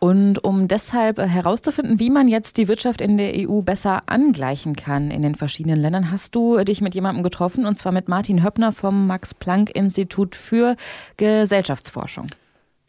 Und 0.00 0.42
um 0.44 0.68
deshalb 0.68 1.18
herauszufinden, 1.18 1.98
wie 1.98 2.10
man 2.10 2.28
jetzt 2.28 2.56
die 2.56 2.68
Wirtschaft 2.68 3.00
in 3.00 3.16
der 3.16 3.32
EU 3.48 3.62
besser 3.62 4.02
angleichen 4.06 4.76
kann 4.76 5.10
in 5.10 5.22
den 5.22 5.34
verschiedenen 5.34 5.80
Ländern, 5.80 6.10
hast 6.10 6.34
du 6.34 6.62
dich 6.64 6.80
mit 6.80 6.94
jemandem 6.94 7.22
getroffen, 7.22 7.64
und 7.64 7.76
zwar 7.76 7.92
mit 7.92 8.08
Martin 8.08 8.42
Höppner 8.44 8.72
vom 8.72 9.06
Max-Planck-Institut 9.06 10.36
für 10.36 10.76
Gesellschaftsforschung. 11.16 12.28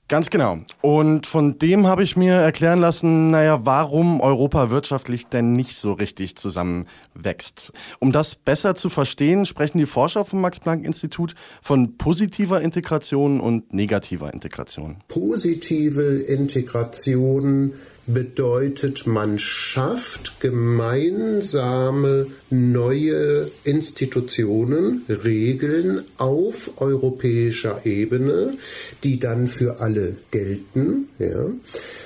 Ganz 0.07 0.29
genau. 0.29 0.59
Und 0.81 1.25
von 1.25 1.57
dem 1.57 1.87
habe 1.87 2.03
ich 2.03 2.15
mir 2.15 2.33
erklären 2.33 2.79
lassen, 2.79 3.31
naja, 3.31 3.61
warum 3.63 4.21
Europa 4.21 4.69
wirtschaftlich 4.69 5.27
denn 5.27 5.53
nicht 5.53 5.75
so 5.75 5.93
richtig 5.93 6.35
zusammenwächst. 6.35 7.73
Um 7.97 8.11
das 8.11 8.35
besser 8.35 8.75
zu 8.75 8.91
verstehen, 8.91 9.47
sprechen 9.47 9.79
die 9.79 9.87
Forscher 9.87 10.23
vom 10.23 10.41
Max-Planck-Institut 10.41 11.33
von 11.63 11.97
positiver 11.97 12.61
Integration 12.61 13.39
und 13.39 13.73
negativer 13.73 14.31
Integration. 14.31 14.97
Positive 15.07 16.19
Integration 16.19 17.73
bedeutet, 18.07 19.07
man 19.07 19.39
schafft 19.39 20.39
gemeinsame 20.39 22.27
neue 22.49 23.49
Institutionen, 23.63 25.01
Regeln 25.09 26.03
auf 26.17 26.79
europäischer 26.81 27.85
Ebene, 27.85 28.57
die 29.03 29.19
dann 29.19 29.47
für 29.47 29.79
alle 29.79 30.15
gelten. 30.31 31.09
Ja. 31.19 31.49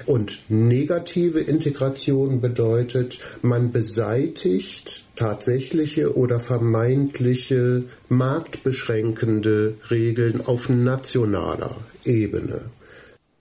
Und 0.05 0.39
negative 0.49 1.39
Integration 1.39 2.41
bedeutet, 2.41 3.19
man 3.41 3.71
beseitigt 3.71 5.03
tatsächliche 5.15 6.15
oder 6.15 6.39
vermeintliche 6.39 7.83
marktbeschränkende 8.07 9.75
Regeln 9.91 10.41
auf 10.45 10.69
nationaler 10.69 11.75
Ebene. 12.05 12.61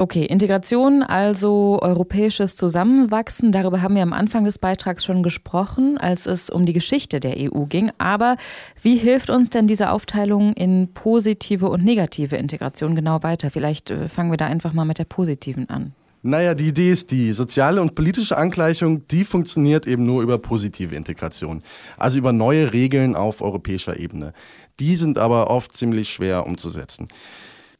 Okay, 0.01 0.25
Integration, 0.25 1.03
also 1.03 1.81
europäisches 1.83 2.55
Zusammenwachsen, 2.55 3.51
darüber 3.51 3.83
haben 3.83 3.97
wir 3.97 4.03
am 4.03 4.13
Anfang 4.13 4.45
des 4.45 4.57
Beitrags 4.57 5.05
schon 5.05 5.25
gesprochen, 5.25 5.99
als 5.99 6.27
es 6.27 6.51
um 6.51 6.67
die 6.67 6.73
Geschichte 6.73 7.19
der 7.19 7.35
EU 7.37 7.65
ging. 7.65 7.91
Aber 7.99 8.37
wie 8.81 8.95
hilft 8.95 9.29
uns 9.29 9.51
denn 9.51 9.67
diese 9.67 9.91
Aufteilung 9.91 10.53
in 10.53 10.95
positive 10.95 11.69
und 11.69 11.85
negative 11.85 12.37
Integration 12.37 12.95
genau 12.95 13.25
weiter? 13.25 13.51
Vielleicht 13.51 13.91
äh, 13.91 14.07
fangen 14.07 14.31
wir 14.31 14.37
da 14.37 14.47
einfach 14.47 14.73
mal 14.73 14.85
mit 14.85 15.01
der 15.01 15.05
positiven 15.05 15.69
an. 15.69 15.95
Naja, 16.23 16.55
die 16.55 16.69
Idee 16.69 16.93
ist 16.93 17.11
die, 17.11 17.33
soziale 17.33 17.83
und 17.83 17.97
politische 17.97 18.37
Angleichung, 18.37 19.05
die 19.09 19.25
funktioniert 19.25 19.89
eben 19.89 20.07
nur 20.07 20.23
über 20.23 20.39
positive 20.39 20.95
Integration, 20.95 21.61
also 21.97 22.19
über 22.19 22.33
neue 22.33 22.73
Regeln 22.73 23.17
auf 23.17 23.41
europäischer 23.41 23.99
Ebene. 23.99 24.33
Die 24.79 24.95
sind 24.95 25.19
aber 25.19 25.51
oft 25.51 25.75
ziemlich 25.75 26.09
schwer 26.09 26.47
umzusetzen. 26.47 27.09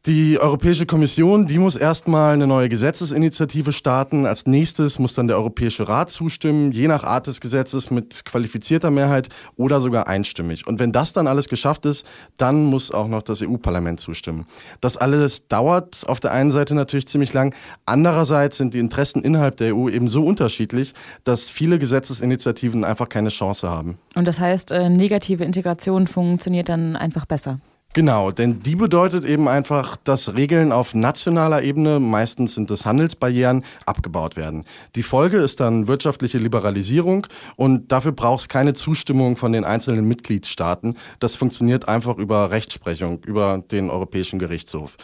Die 0.09 0.41
Europäische 0.41 0.87
Kommission, 0.87 1.47
die 1.47 1.59
muss 1.59 1.77
erstmal 1.77 2.33
eine 2.33 2.47
neue 2.47 2.71
Gesetzesinitiative 2.71 3.73
starten. 3.73 4.25
Als 4.25 4.47
nächstes 4.47 4.99
muss 4.99 5.13
dann 5.13 5.27
der 5.27 5.37
Europäische 5.37 5.87
Rat 5.87 6.09
zustimmen, 6.09 6.73
je 6.73 6.89
nach 6.89 7.05
Art 7.05 7.27
des 7.27 7.43
Gesetzes 7.43 7.91
mit 7.91 8.25
qualifizierter 8.25 8.91
Mehrheit 8.91 9.29
oder 9.57 9.83
sogar 9.83 10.09
einstimmig. 10.09 10.67
Und 10.67 10.79
wenn 10.79 10.93
das 10.93 11.13
dann 11.13 11.27
alles 11.27 11.51
geschafft 11.51 11.85
ist, 11.85 12.07
dann 12.39 12.65
muss 12.65 12.91
auch 12.91 13.07
noch 13.07 13.21
das 13.21 13.43
EU-Parlament 13.43 14.01
zustimmen. 14.01 14.47
Das 14.81 14.97
alles 14.97 15.47
dauert 15.47 16.05
auf 16.07 16.21
der 16.21 16.33
einen 16.33 16.53
Seite 16.53 16.75
natürlich 16.75 17.07
ziemlich 17.07 17.35
lang. 17.35 17.55
Andererseits 17.85 18.57
sind 18.57 18.73
die 18.73 18.79
Interessen 18.79 19.23
innerhalb 19.23 19.59
der 19.59 19.77
EU 19.77 19.91
eben 19.91 20.09
so 20.09 20.25
unterschiedlich, 20.25 20.95
dass 21.25 21.51
viele 21.51 21.79
Gesetzesinitiativen 21.79 22.83
einfach 22.83 23.11
keine 23.11 23.29
Chance 23.29 23.69
haben. 23.69 23.99
Und 24.15 24.27
das 24.27 24.41
heißt, 24.41 24.71
äh, 24.71 24.89
negative 24.89 25.45
Integration 25.45 26.07
funktioniert 26.07 26.71
dann 26.71 26.97
einfach 26.97 27.27
besser? 27.27 27.61
Genau, 27.95 28.31
denn 28.31 28.63
die 28.63 28.77
bedeutet 28.77 29.25
eben 29.25 29.49
einfach, 29.49 29.97
dass 29.97 30.37
Regeln 30.37 30.73
auf 30.73 30.95
nationaler 30.95 31.63
Ebene, 31.63 32.01
meistens 32.01 32.55
sind 32.55 32.71
es 32.71 32.85
Handelsbarrieren, 32.85 33.65
abgebaut 33.87 34.37
werden. 34.37 34.65
Die 34.95 35.03
Folge 35.03 35.39
ist 35.39 35.61
dann 35.61 35.89
wirtschaftliche 35.89 36.37
Liberalisierung 36.37 37.27
und 37.57 37.91
dafür 37.91 38.13
braucht 38.13 38.43
es 38.43 38.49
keine 38.51 38.75
Zustimmung 38.75 39.37
von 39.39 39.53
den 39.53 39.65
einzelnen 39.65 40.07
Mitgliedstaaten. 40.07 40.97
Das 41.19 41.35
funktioniert 41.35 41.89
einfach 41.89 42.19
über 42.19 42.51
Rechtsprechung, 42.51 43.25
über 43.25 43.65
den 43.71 43.89
Europäischen 43.89 44.39
Gerichtshof. 44.39 44.99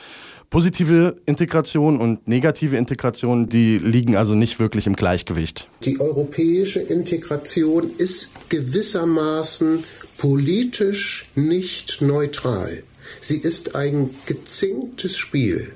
Positive 0.51 1.17
Integration 1.27 1.99
und 1.99 2.29
negative 2.29 2.77
Integration, 2.77 3.49
die 3.49 3.79
liegen 3.79 4.15
also 4.15 4.35
nicht 4.35 4.61
wirklich 4.61 4.87
im 4.87 4.95
Gleichgewicht. 4.95 5.69
Die 5.85 5.99
europäische 5.99 6.81
Integration 6.81 7.91
ist 7.97 8.31
gewissermaßen 8.51 9.83
politisch 10.25 11.27
nicht 11.35 12.01
neutral. 12.01 12.83
Sie 13.21 13.37
ist 13.37 13.77
ein 13.77 14.09
gezinktes 14.25 15.19
Spiel. 15.19 15.73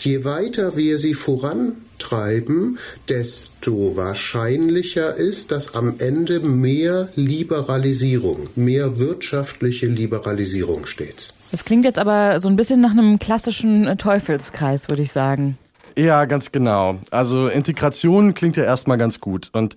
Je 0.00 0.24
weiter 0.24 0.76
wir 0.76 0.98
sie 0.98 1.14
vorantreiben, 1.14 2.78
desto 3.08 3.94
wahrscheinlicher 3.94 5.14
ist, 5.14 5.52
dass 5.52 5.76
am 5.76 6.00
Ende 6.00 6.40
mehr 6.40 7.10
Liberalisierung, 7.14 8.48
mehr 8.56 8.98
wirtschaftliche 8.98 9.86
Liberalisierung 9.86 10.86
steht. 10.86 11.32
Das 11.52 11.64
klingt 11.64 11.84
jetzt 11.84 12.00
aber 12.00 12.40
so 12.40 12.48
ein 12.48 12.56
bisschen 12.56 12.80
nach 12.80 12.90
einem 12.90 13.20
klassischen 13.20 13.96
Teufelskreis, 13.98 14.88
würde 14.88 15.02
ich 15.02 15.12
sagen. 15.12 15.58
Ja, 15.96 16.24
ganz 16.24 16.50
genau. 16.50 16.98
Also 17.12 17.46
Integration 17.46 18.34
klingt 18.34 18.56
ja 18.56 18.64
erstmal 18.64 18.98
ganz 18.98 19.20
gut. 19.20 19.50
Und 19.52 19.76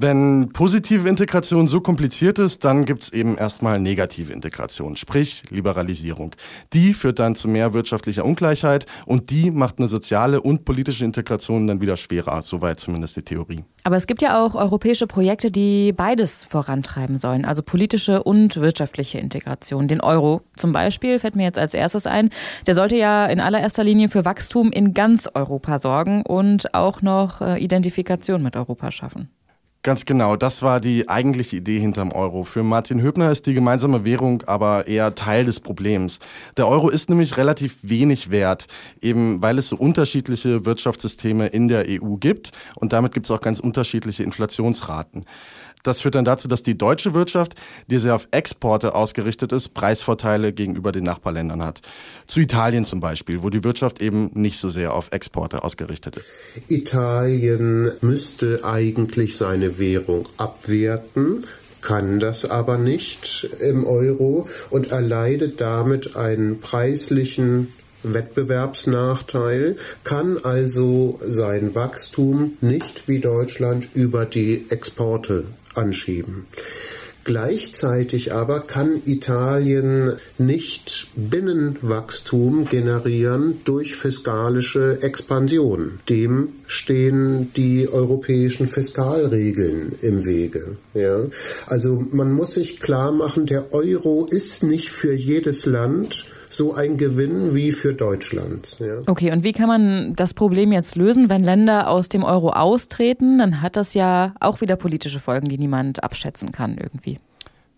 wenn 0.00 0.50
positive 0.52 1.08
Integration 1.08 1.66
so 1.66 1.80
kompliziert 1.80 2.38
ist, 2.38 2.64
dann 2.64 2.84
gibt 2.84 3.02
es 3.02 3.12
eben 3.12 3.36
erstmal 3.36 3.80
negative 3.80 4.32
Integration, 4.32 4.94
sprich 4.94 5.42
Liberalisierung. 5.50 6.36
Die 6.72 6.94
führt 6.94 7.18
dann 7.18 7.34
zu 7.34 7.48
mehr 7.48 7.74
wirtschaftlicher 7.74 8.24
Ungleichheit 8.24 8.86
und 9.06 9.30
die 9.30 9.50
macht 9.50 9.78
eine 9.78 9.88
soziale 9.88 10.40
und 10.40 10.64
politische 10.64 11.04
Integration 11.04 11.66
dann 11.66 11.80
wieder 11.80 11.96
schwerer, 11.96 12.42
soweit 12.42 12.78
zumindest 12.78 13.16
die 13.16 13.22
Theorie. 13.22 13.64
Aber 13.82 13.96
es 13.96 14.06
gibt 14.06 14.22
ja 14.22 14.40
auch 14.40 14.54
europäische 14.54 15.08
Projekte, 15.08 15.50
die 15.50 15.92
beides 15.92 16.44
vorantreiben 16.44 17.18
sollen, 17.18 17.44
also 17.44 17.64
politische 17.64 18.22
und 18.22 18.56
wirtschaftliche 18.58 19.18
Integration. 19.18 19.88
Den 19.88 20.00
Euro 20.00 20.42
zum 20.56 20.70
Beispiel 20.72 21.18
fällt 21.18 21.34
mir 21.34 21.42
jetzt 21.42 21.58
als 21.58 21.74
erstes 21.74 22.06
ein. 22.06 22.30
Der 22.68 22.74
sollte 22.74 22.94
ja 22.94 23.26
in 23.26 23.40
allererster 23.40 23.82
Linie 23.82 24.08
für 24.08 24.24
Wachstum 24.24 24.70
in 24.70 24.94
ganz 24.94 25.28
Europa 25.34 25.80
sorgen 25.80 26.22
und 26.22 26.72
auch 26.72 27.02
noch 27.02 27.40
äh, 27.40 27.58
Identifikation 27.58 28.44
mit 28.44 28.54
Europa 28.54 28.92
schaffen. 28.92 29.30
Ganz 29.88 30.04
genau, 30.04 30.36
das 30.36 30.60
war 30.60 30.80
die 30.80 31.08
eigentliche 31.08 31.56
Idee 31.56 31.78
hinterm 31.78 32.12
Euro. 32.12 32.44
Für 32.44 32.62
Martin 32.62 33.00
Höbner 33.00 33.30
ist 33.30 33.46
die 33.46 33.54
gemeinsame 33.54 34.04
Währung 34.04 34.42
aber 34.42 34.86
eher 34.86 35.14
Teil 35.14 35.46
des 35.46 35.60
Problems. 35.60 36.18
Der 36.58 36.68
Euro 36.68 36.90
ist 36.90 37.08
nämlich 37.08 37.38
relativ 37.38 37.78
wenig 37.80 38.30
wert, 38.30 38.66
eben 39.00 39.40
weil 39.40 39.56
es 39.56 39.70
so 39.70 39.76
unterschiedliche 39.76 40.66
Wirtschaftssysteme 40.66 41.46
in 41.46 41.68
der 41.68 41.86
EU 41.88 42.16
gibt 42.16 42.52
und 42.74 42.92
damit 42.92 43.14
gibt 43.14 43.24
es 43.24 43.30
auch 43.30 43.40
ganz 43.40 43.60
unterschiedliche 43.60 44.24
Inflationsraten. 44.24 45.24
Das 45.88 46.02
führt 46.02 46.16
dann 46.16 46.26
dazu, 46.26 46.48
dass 46.48 46.62
die 46.62 46.76
deutsche 46.76 47.14
Wirtschaft, 47.14 47.54
die 47.86 47.98
sehr 47.98 48.14
auf 48.14 48.28
Exporte 48.30 48.94
ausgerichtet 48.94 49.52
ist, 49.52 49.72
Preisvorteile 49.72 50.52
gegenüber 50.52 50.92
den 50.92 51.04
Nachbarländern 51.04 51.64
hat. 51.64 51.80
Zu 52.26 52.40
Italien 52.40 52.84
zum 52.84 53.00
Beispiel, 53.00 53.42
wo 53.42 53.48
die 53.48 53.64
Wirtschaft 53.64 54.02
eben 54.02 54.30
nicht 54.34 54.58
so 54.58 54.68
sehr 54.68 54.92
auf 54.92 55.12
Exporte 55.12 55.64
ausgerichtet 55.64 56.18
ist. 56.18 56.30
Italien 56.68 57.92
müsste 58.02 58.64
eigentlich 58.64 59.38
seine 59.38 59.78
Währung 59.78 60.26
abwerten, 60.36 61.46
kann 61.80 62.20
das 62.20 62.44
aber 62.44 62.76
nicht 62.76 63.48
im 63.58 63.86
Euro 63.86 64.46
und 64.68 64.92
erleidet 64.92 65.58
damit 65.58 66.16
einen 66.16 66.60
preislichen 66.60 67.72
Wettbewerbsnachteil, 68.02 69.76
kann 70.04 70.36
also 70.44 71.18
sein 71.26 71.74
Wachstum 71.74 72.58
nicht 72.60 73.08
wie 73.08 73.20
Deutschland 73.20 73.88
über 73.94 74.26
die 74.26 74.66
Exporte 74.68 75.44
anschieben. 75.78 76.46
Gleichzeitig 77.28 78.32
aber 78.32 78.60
kann 78.60 79.02
Italien 79.04 80.14
nicht 80.38 81.08
Binnenwachstum 81.14 82.70
generieren 82.70 83.60
durch 83.66 83.96
fiskalische 83.96 85.02
Expansion. 85.02 85.98
Dem 86.08 86.48
stehen 86.66 87.52
die 87.54 87.86
europäischen 87.86 88.66
Fiskalregeln 88.66 89.96
im 90.00 90.24
Wege. 90.24 90.78
Ja? 90.94 91.18
Also 91.66 92.02
man 92.12 92.32
muss 92.32 92.54
sich 92.54 92.80
klar 92.80 93.12
machen, 93.12 93.44
der 93.44 93.74
Euro 93.74 94.24
ist 94.24 94.62
nicht 94.62 94.88
für 94.88 95.12
jedes 95.12 95.66
Land 95.66 96.24
so 96.50 96.74
ein 96.74 96.96
Gewinn 96.96 97.54
wie 97.54 97.72
für 97.72 97.94
Deutschland. 97.94 98.76
Ja. 98.78 99.00
Okay, 99.06 99.32
und 99.32 99.44
wie 99.44 99.52
kann 99.52 99.68
man 99.68 100.14
das 100.16 100.34
Problem 100.34 100.72
jetzt 100.72 100.96
lösen, 100.96 101.28
wenn 101.28 101.44
Länder 101.44 101.88
aus 101.88 102.08
dem 102.08 102.24
Euro 102.24 102.50
austreten? 102.50 103.38
Dann 103.38 103.60
hat 103.60 103.76
das 103.76 103.94
ja 103.94 104.34
auch 104.40 104.60
wieder 104.60 104.76
politische 104.76 105.20
Folgen, 105.20 105.48
die 105.48 105.58
niemand 105.58 106.02
abschätzen 106.02 106.52
kann 106.52 106.78
irgendwie. 106.78 107.18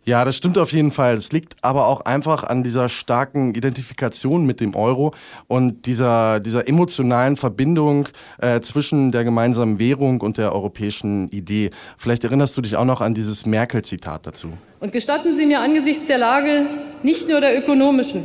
Ja, 0.06 0.24
das 0.24 0.36
stimmt 0.36 0.56
auf 0.56 0.72
jeden 0.72 0.92
Fall. 0.92 1.16
Es 1.16 1.30
liegt 1.30 1.56
aber 1.60 1.86
auch 1.86 2.00
einfach 2.00 2.42
an 2.42 2.64
dieser 2.64 2.88
starken 2.88 3.54
Identifikation 3.54 4.46
mit 4.46 4.60
dem 4.60 4.74
Euro 4.74 5.12
und 5.46 5.84
dieser, 5.84 6.40
dieser 6.40 6.66
emotionalen 6.66 7.36
Verbindung 7.36 8.08
äh, 8.38 8.60
zwischen 8.60 9.12
der 9.12 9.24
gemeinsamen 9.24 9.78
Währung 9.78 10.22
und 10.22 10.38
der 10.38 10.54
europäischen 10.54 11.28
Idee. 11.30 11.70
Vielleicht 11.98 12.24
erinnerst 12.24 12.56
du 12.56 12.62
dich 12.62 12.76
auch 12.76 12.86
noch 12.86 13.02
an 13.02 13.14
dieses 13.14 13.44
Merkel-Zitat 13.44 14.26
dazu. 14.26 14.48
Und 14.80 14.92
gestatten 14.92 15.36
Sie 15.36 15.44
mir 15.44 15.60
angesichts 15.60 16.06
der 16.06 16.18
Lage 16.18 16.66
nicht 17.02 17.28
nur 17.28 17.42
der 17.42 17.58
ökonomischen, 17.58 18.22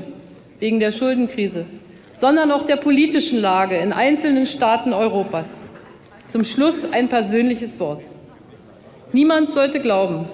wegen 0.66 0.80
der 0.80 0.92
Schuldenkrise, 0.92 1.68
sondern 2.16 2.50
auch 2.50 2.64
der 2.64 2.78
politischen 2.78 3.40
Lage 3.40 3.78
in 3.78 3.94
einzelnen 3.94 4.48
Staaten 4.48 4.94
Europas. 4.94 5.64
Zum 6.28 6.44
Schluss 6.44 6.92
ein 6.92 7.08
persönliches 7.08 7.80
Wort. 7.80 8.02
Niemand 9.14 9.52
sollte 9.52 9.80
glauben, 9.80 10.28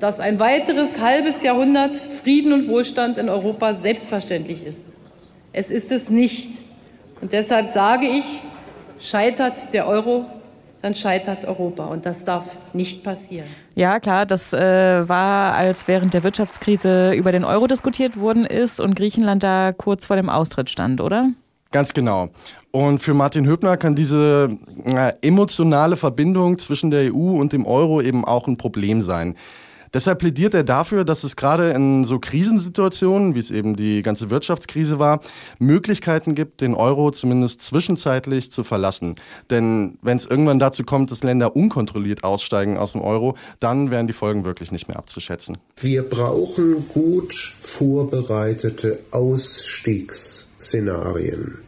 dass 0.00 0.20
ein 0.20 0.38
weiteres 0.38 0.98
halbes 1.00 1.42
Jahrhundert 1.42 1.96
Frieden 1.96 2.52
und 2.52 2.68
Wohlstand 2.68 3.16
in 3.16 3.30
Europa 3.30 3.72
selbstverständlich 3.76 4.66
ist. 4.66 4.92
Es 5.54 5.70
ist 5.70 5.90
es 5.92 6.10
nicht. 6.10 6.52
Und 7.22 7.32
deshalb 7.32 7.64
sage 7.64 8.04
ich, 8.04 8.42
scheitert 9.00 9.72
der 9.72 9.88
Euro, 9.88 10.26
dann 10.82 10.94
scheitert 10.94 11.46
Europa. 11.46 11.86
Und 11.86 12.04
das 12.04 12.26
darf 12.26 12.44
nicht 12.74 13.02
passieren. 13.02 13.48
Ja, 13.76 13.98
klar, 13.98 14.24
das 14.24 14.52
äh, 14.52 15.08
war, 15.08 15.54
als 15.54 15.88
während 15.88 16.14
der 16.14 16.22
Wirtschaftskrise 16.22 17.12
über 17.12 17.32
den 17.32 17.44
Euro 17.44 17.66
diskutiert 17.66 18.18
worden 18.18 18.46
ist 18.46 18.78
und 18.80 18.94
Griechenland 18.94 19.42
da 19.42 19.72
kurz 19.72 20.06
vor 20.06 20.16
dem 20.16 20.28
Austritt 20.28 20.70
stand, 20.70 21.00
oder? 21.00 21.30
Ganz 21.72 21.92
genau. 21.92 22.28
Und 22.70 23.00
für 23.00 23.14
Martin 23.14 23.46
Höbner 23.46 23.76
kann 23.76 23.96
diese 23.96 24.48
äh, 24.84 25.12
emotionale 25.22 25.96
Verbindung 25.96 26.56
zwischen 26.58 26.92
der 26.92 27.12
EU 27.12 27.36
und 27.36 27.52
dem 27.52 27.66
Euro 27.66 28.00
eben 28.00 28.24
auch 28.24 28.46
ein 28.46 28.56
Problem 28.56 29.02
sein. 29.02 29.34
Deshalb 29.94 30.18
plädiert 30.18 30.52
er 30.54 30.64
dafür, 30.64 31.04
dass 31.04 31.22
es 31.22 31.36
gerade 31.36 31.70
in 31.70 32.04
so 32.04 32.18
Krisensituationen, 32.18 33.36
wie 33.36 33.38
es 33.38 33.52
eben 33.52 33.76
die 33.76 34.02
ganze 34.02 34.28
Wirtschaftskrise 34.28 34.98
war, 34.98 35.20
Möglichkeiten 35.60 36.34
gibt, 36.34 36.60
den 36.60 36.74
Euro 36.74 37.12
zumindest 37.12 37.62
zwischenzeitlich 37.62 38.50
zu 38.50 38.64
verlassen. 38.64 39.14
Denn 39.50 39.96
wenn 40.02 40.16
es 40.16 40.26
irgendwann 40.26 40.58
dazu 40.58 40.82
kommt, 40.82 41.12
dass 41.12 41.22
Länder 41.22 41.54
unkontrolliert 41.54 42.24
aussteigen 42.24 42.76
aus 42.76 42.90
dem 42.92 43.02
Euro, 43.02 43.36
dann 43.60 43.92
wären 43.92 44.08
die 44.08 44.12
Folgen 44.12 44.44
wirklich 44.44 44.72
nicht 44.72 44.88
mehr 44.88 44.98
abzuschätzen. 44.98 45.58
Wir 45.80 46.02
brauchen 46.02 46.88
gut 46.88 47.54
vorbereitete 47.62 48.98
Ausstiegsszenarien. 49.12 51.58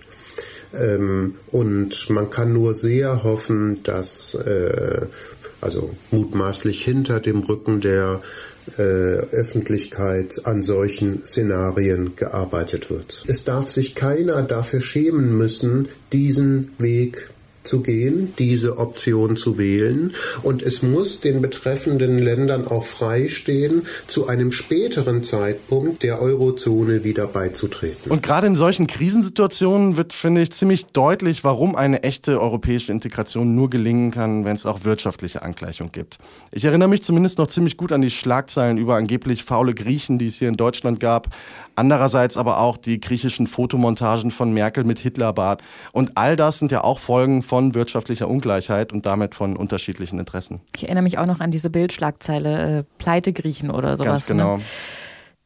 Ähm, 0.74 1.36
und 1.52 2.10
man 2.10 2.28
kann 2.30 2.52
nur 2.52 2.74
sehr 2.74 3.22
hoffen, 3.22 3.84
dass 3.84 4.34
äh, 4.34 5.06
also 5.60 5.90
mutmaßlich 6.10 6.84
hinter 6.84 7.20
dem 7.20 7.40
Rücken 7.40 7.80
der 7.80 8.20
äh, 8.78 8.82
Öffentlichkeit 8.82 10.42
an 10.44 10.62
solchen 10.62 11.24
Szenarien 11.24 12.16
gearbeitet 12.16 12.90
wird. 12.90 13.24
Es 13.26 13.44
darf 13.44 13.70
sich 13.70 13.94
keiner 13.94 14.42
dafür 14.42 14.80
schämen 14.80 15.36
müssen, 15.36 15.88
diesen 16.12 16.72
Weg 16.78 17.30
zu 17.66 17.80
gehen, 17.80 18.32
diese 18.38 18.78
Option 18.78 19.36
zu 19.36 19.58
wählen. 19.58 20.14
Und 20.42 20.62
es 20.62 20.82
muss 20.82 21.20
den 21.20 21.42
betreffenden 21.42 22.18
Ländern 22.18 22.66
auch 22.66 22.84
freistehen, 22.84 23.86
zu 24.06 24.26
einem 24.28 24.52
späteren 24.52 25.22
Zeitpunkt 25.22 26.02
der 26.02 26.20
Eurozone 26.20 27.04
wieder 27.04 27.26
beizutreten. 27.26 28.10
Und 28.10 28.22
gerade 28.22 28.46
in 28.46 28.54
solchen 28.54 28.86
Krisensituationen 28.86 29.96
wird, 29.96 30.12
finde 30.12 30.42
ich, 30.42 30.52
ziemlich 30.52 30.86
deutlich, 30.86 31.44
warum 31.44 31.76
eine 31.76 32.02
echte 32.02 32.40
europäische 32.40 32.92
Integration 32.92 33.54
nur 33.54 33.70
gelingen 33.70 34.10
kann, 34.10 34.44
wenn 34.44 34.54
es 34.54 34.66
auch 34.66 34.84
wirtschaftliche 34.84 35.42
Angleichung 35.42 35.90
gibt. 35.92 36.18
Ich 36.52 36.64
erinnere 36.64 36.88
mich 36.88 37.02
zumindest 37.02 37.38
noch 37.38 37.48
ziemlich 37.48 37.76
gut 37.76 37.92
an 37.92 38.00
die 38.00 38.10
Schlagzeilen 38.10 38.78
über 38.78 38.96
angeblich 38.96 39.44
faule 39.44 39.74
Griechen, 39.74 40.18
die 40.18 40.26
es 40.26 40.36
hier 40.36 40.48
in 40.48 40.56
Deutschland 40.56 41.00
gab. 41.00 41.28
Andererseits 41.74 42.36
aber 42.36 42.60
auch 42.60 42.76
die 42.76 43.00
griechischen 43.00 43.46
Fotomontagen 43.46 44.30
von 44.30 44.52
Merkel 44.52 44.84
mit 44.84 44.98
Hitlerbart. 44.98 45.62
Und 45.92 46.12
all 46.14 46.36
das 46.36 46.58
sind 46.58 46.72
ja 46.72 46.84
auch 46.84 46.98
Folgen 46.98 47.42
von 47.42 47.55
von 47.56 47.74
wirtschaftlicher 47.74 48.28
Ungleichheit 48.28 48.92
und 48.92 49.06
damit 49.06 49.34
von 49.34 49.56
unterschiedlichen 49.56 50.18
Interessen. 50.18 50.60
Ich 50.76 50.82
erinnere 50.82 51.02
mich 51.02 51.16
auch 51.16 51.24
noch 51.24 51.40
an 51.40 51.50
diese 51.50 51.70
Bildschlagzeile, 51.70 52.80
äh, 52.80 52.84
Pleite 52.98 53.32
Griechen 53.32 53.70
oder 53.70 53.96
sowas. 53.96 54.10
Ganz 54.10 54.26
genau. 54.26 54.58
Ne? 54.58 54.62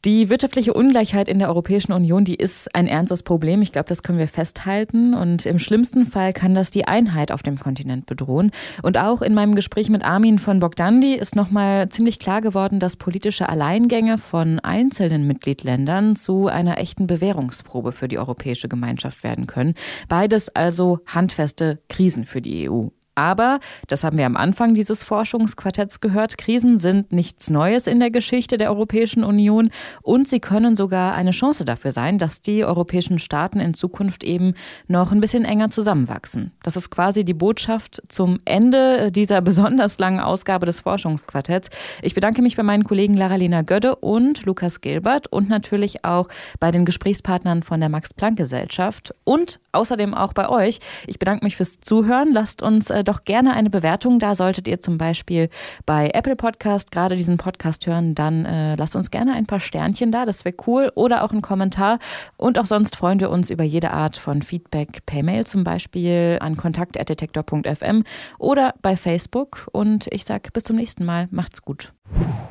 Die 0.07 0.31
wirtschaftliche 0.31 0.73
Ungleichheit 0.73 1.29
in 1.29 1.41
der 1.41 1.49
Europäischen 1.49 1.93
Union, 1.93 2.25
die 2.25 2.35
ist 2.35 2.75
ein 2.75 2.87
ernstes 2.87 3.23
Problem. 3.23 3.61
Ich 3.61 3.71
glaube, 3.71 3.91
das 3.91 4.03
können 4.03 4.19
wir 4.19 4.29
festhalten. 4.29 5.13
Und 5.13 5.45
im 5.45 5.59
schlimmsten 5.59 6.07
Fall 6.07 6.33
kann 6.33 6.55
das 6.55 6.71
die 6.71 6.89
Einheit 6.89 7.31
auf 7.31 7.43
dem 7.43 7.59
Kontinent 7.59 8.07
bedrohen. 8.07 8.51
Und 8.83 8.97
auch 8.97 9.21
in 9.21 9.35
meinem 9.35 9.55
Gespräch 9.55 9.91
mit 9.91 10.03
Armin 10.03 10.39
von 10.39 10.59
Bogdandi 10.59 11.13
ist 11.13 11.37
nochmal 11.37 11.91
ziemlich 11.91 12.19
klar 12.19 12.41
geworden, 12.41 12.81
dass 12.81 12.97
politische 12.97 13.51
Alleingänge 13.51 14.17
von 14.17 14.59
einzelnen 14.61 15.27
Mitgliedländern 15.27 16.17
zu 16.17 16.47
einer 16.47 16.79
echten 16.79 17.07
Bewährungsprobe 17.07 17.93
für 17.93 18.09
die 18.09 18.19
europäische 18.19 18.71
Gemeinschaft 18.71 19.23
werden 19.23 19.47
können. 19.47 19.75
Beides 20.09 20.49
also 20.57 21.01
handfeste 21.05 21.79
Krisen 21.91 22.25
für 22.25 22.41
die 22.41 22.71
EU. 22.71 22.89
Aber, 23.21 23.61
das 23.87 24.03
haben 24.03 24.17
wir 24.17 24.25
am 24.25 24.35
Anfang 24.35 24.73
dieses 24.73 25.05
Forschungsquartetts 25.05 26.01
gehört, 26.01 26.39
Krisen 26.39 26.79
sind 26.79 27.13
nichts 27.13 27.51
Neues 27.51 27.87
in 27.87 28.01
der 28.01 28.11
Geschichte 28.11 28.57
der 28.57 28.71
Europäischen 28.71 29.25
Union 29.25 29.69
und 30.01 30.27
sie 30.27 30.41
können 30.41 30.75
sogar 30.75 31.13
eine 31.13 31.33
Chance 31.33 31.67
dafür 31.67 31.91
sein, 31.91 32.17
dass 32.17 32.41
die 32.41 32.65
europäischen 32.65 33.19
Staaten 33.19 33.61
in 33.61 33.75
Zukunft 33.75 34.25
eben 34.25 34.55
noch 34.89 35.13
ein 35.13 35.21
bisschen 35.21 35.45
enger 35.45 35.69
zusammenwachsen. 35.69 36.53
Das 36.63 36.77
ist 36.77 36.89
quasi 36.89 37.23
die 37.23 37.35
Botschaft 37.35 38.01
zum 38.09 38.39
Ende 38.47 39.13
dieser 39.13 39.43
besonders 39.51 39.99
langen 39.99 40.21
Ausgabe 40.21 40.65
des 40.65 40.81
Forschungsquartetts. 40.81 41.69
Ich 42.01 42.15
bedanke 42.15 42.41
mich 42.41 42.57
bei 42.57 42.63
meinen 42.63 42.85
Kollegen 42.85 43.19
Lara-Lena 43.19 43.61
Gödde 43.61 43.97
und 43.97 44.47
Lukas 44.47 44.81
Gilbert 44.81 45.27
und 45.31 45.51
natürlich 45.51 46.07
auch 46.07 46.29
bei 46.59 46.71
den 46.71 46.87
Gesprächspartnern 46.87 47.63
von 47.63 47.81
der 47.81 47.91
Max-Planck-Gesellschaft 47.91 49.15
und 49.25 49.61
außerdem 49.73 50.15
auch 50.15 50.33
bei 50.33 50.49
euch. 50.49 50.81
Ich 51.07 51.19
bedanke 51.19 51.45
mich 51.45 51.57
fürs 51.57 51.81
Zuhören. 51.81 52.33
Lasst 52.33 52.63
uns 52.63 52.89
äh, 52.89 53.05
doch 53.11 53.25
gerne 53.25 53.55
eine 53.55 53.71
Bewertung 53.71 54.19
da. 54.19 54.35
Solltet 54.35 54.69
ihr 54.69 54.81
zum 54.81 54.97
Beispiel 54.97 55.49
bei 55.85 56.11
Apple 56.15 56.37
Podcast 56.37 56.93
gerade 56.93 57.17
diesen 57.17 57.37
Podcast 57.37 57.87
hören, 57.87 58.15
dann 58.15 58.45
äh, 58.45 58.77
lasst 58.77 58.97
uns 58.97 59.11
gerne 59.11 59.35
ein 59.35 59.47
paar 59.47 59.61
Sternchen 59.61 60.13
da. 60.13 60.25
Das 60.25 60.45
wäre 60.45 60.55
cool. 60.67 60.93
Oder 60.95 61.25
auch 61.25 61.33
einen 61.33 61.43
Kommentar. 61.43 61.99
Und 62.37 62.59
auch 62.59 62.67
sonst 62.67 62.97
freuen 62.97 63.21
wir 63.21 63.31
uns 63.31 63.51
über 63.51 63.65
jede 63.65 63.91
Art 63.91 64.17
von 64.17 64.43
Feedback 64.43 65.05
per 65.07 65.23
Mail 65.23 65.47
zum 65.47 65.65
Beispiel 65.65 66.39
an 66.41 66.57
kontakt.detektor.fm 66.57 68.05
oder 68.39 68.75
bei 68.81 68.97
Facebook. 68.97 69.69
Und 69.73 70.07
ich 70.13 70.25
sage 70.25 70.51
bis 70.53 70.65
zum 70.65 70.77
nächsten 70.77 71.05
Mal. 71.05 71.29
Macht's 71.31 71.63
gut. 71.63 71.93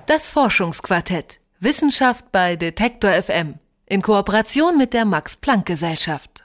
Das 0.06 0.28
Forschungsquartett. 0.28 1.39
Wissenschaft 1.60 2.32
bei 2.32 2.56
Detektor 2.56 3.12
FM. 3.12 3.56
In 3.86 4.02
Kooperation 4.02 4.78
mit 4.78 4.93
der 4.93 5.06
Max-Planck-Gesellschaft. 5.06 6.43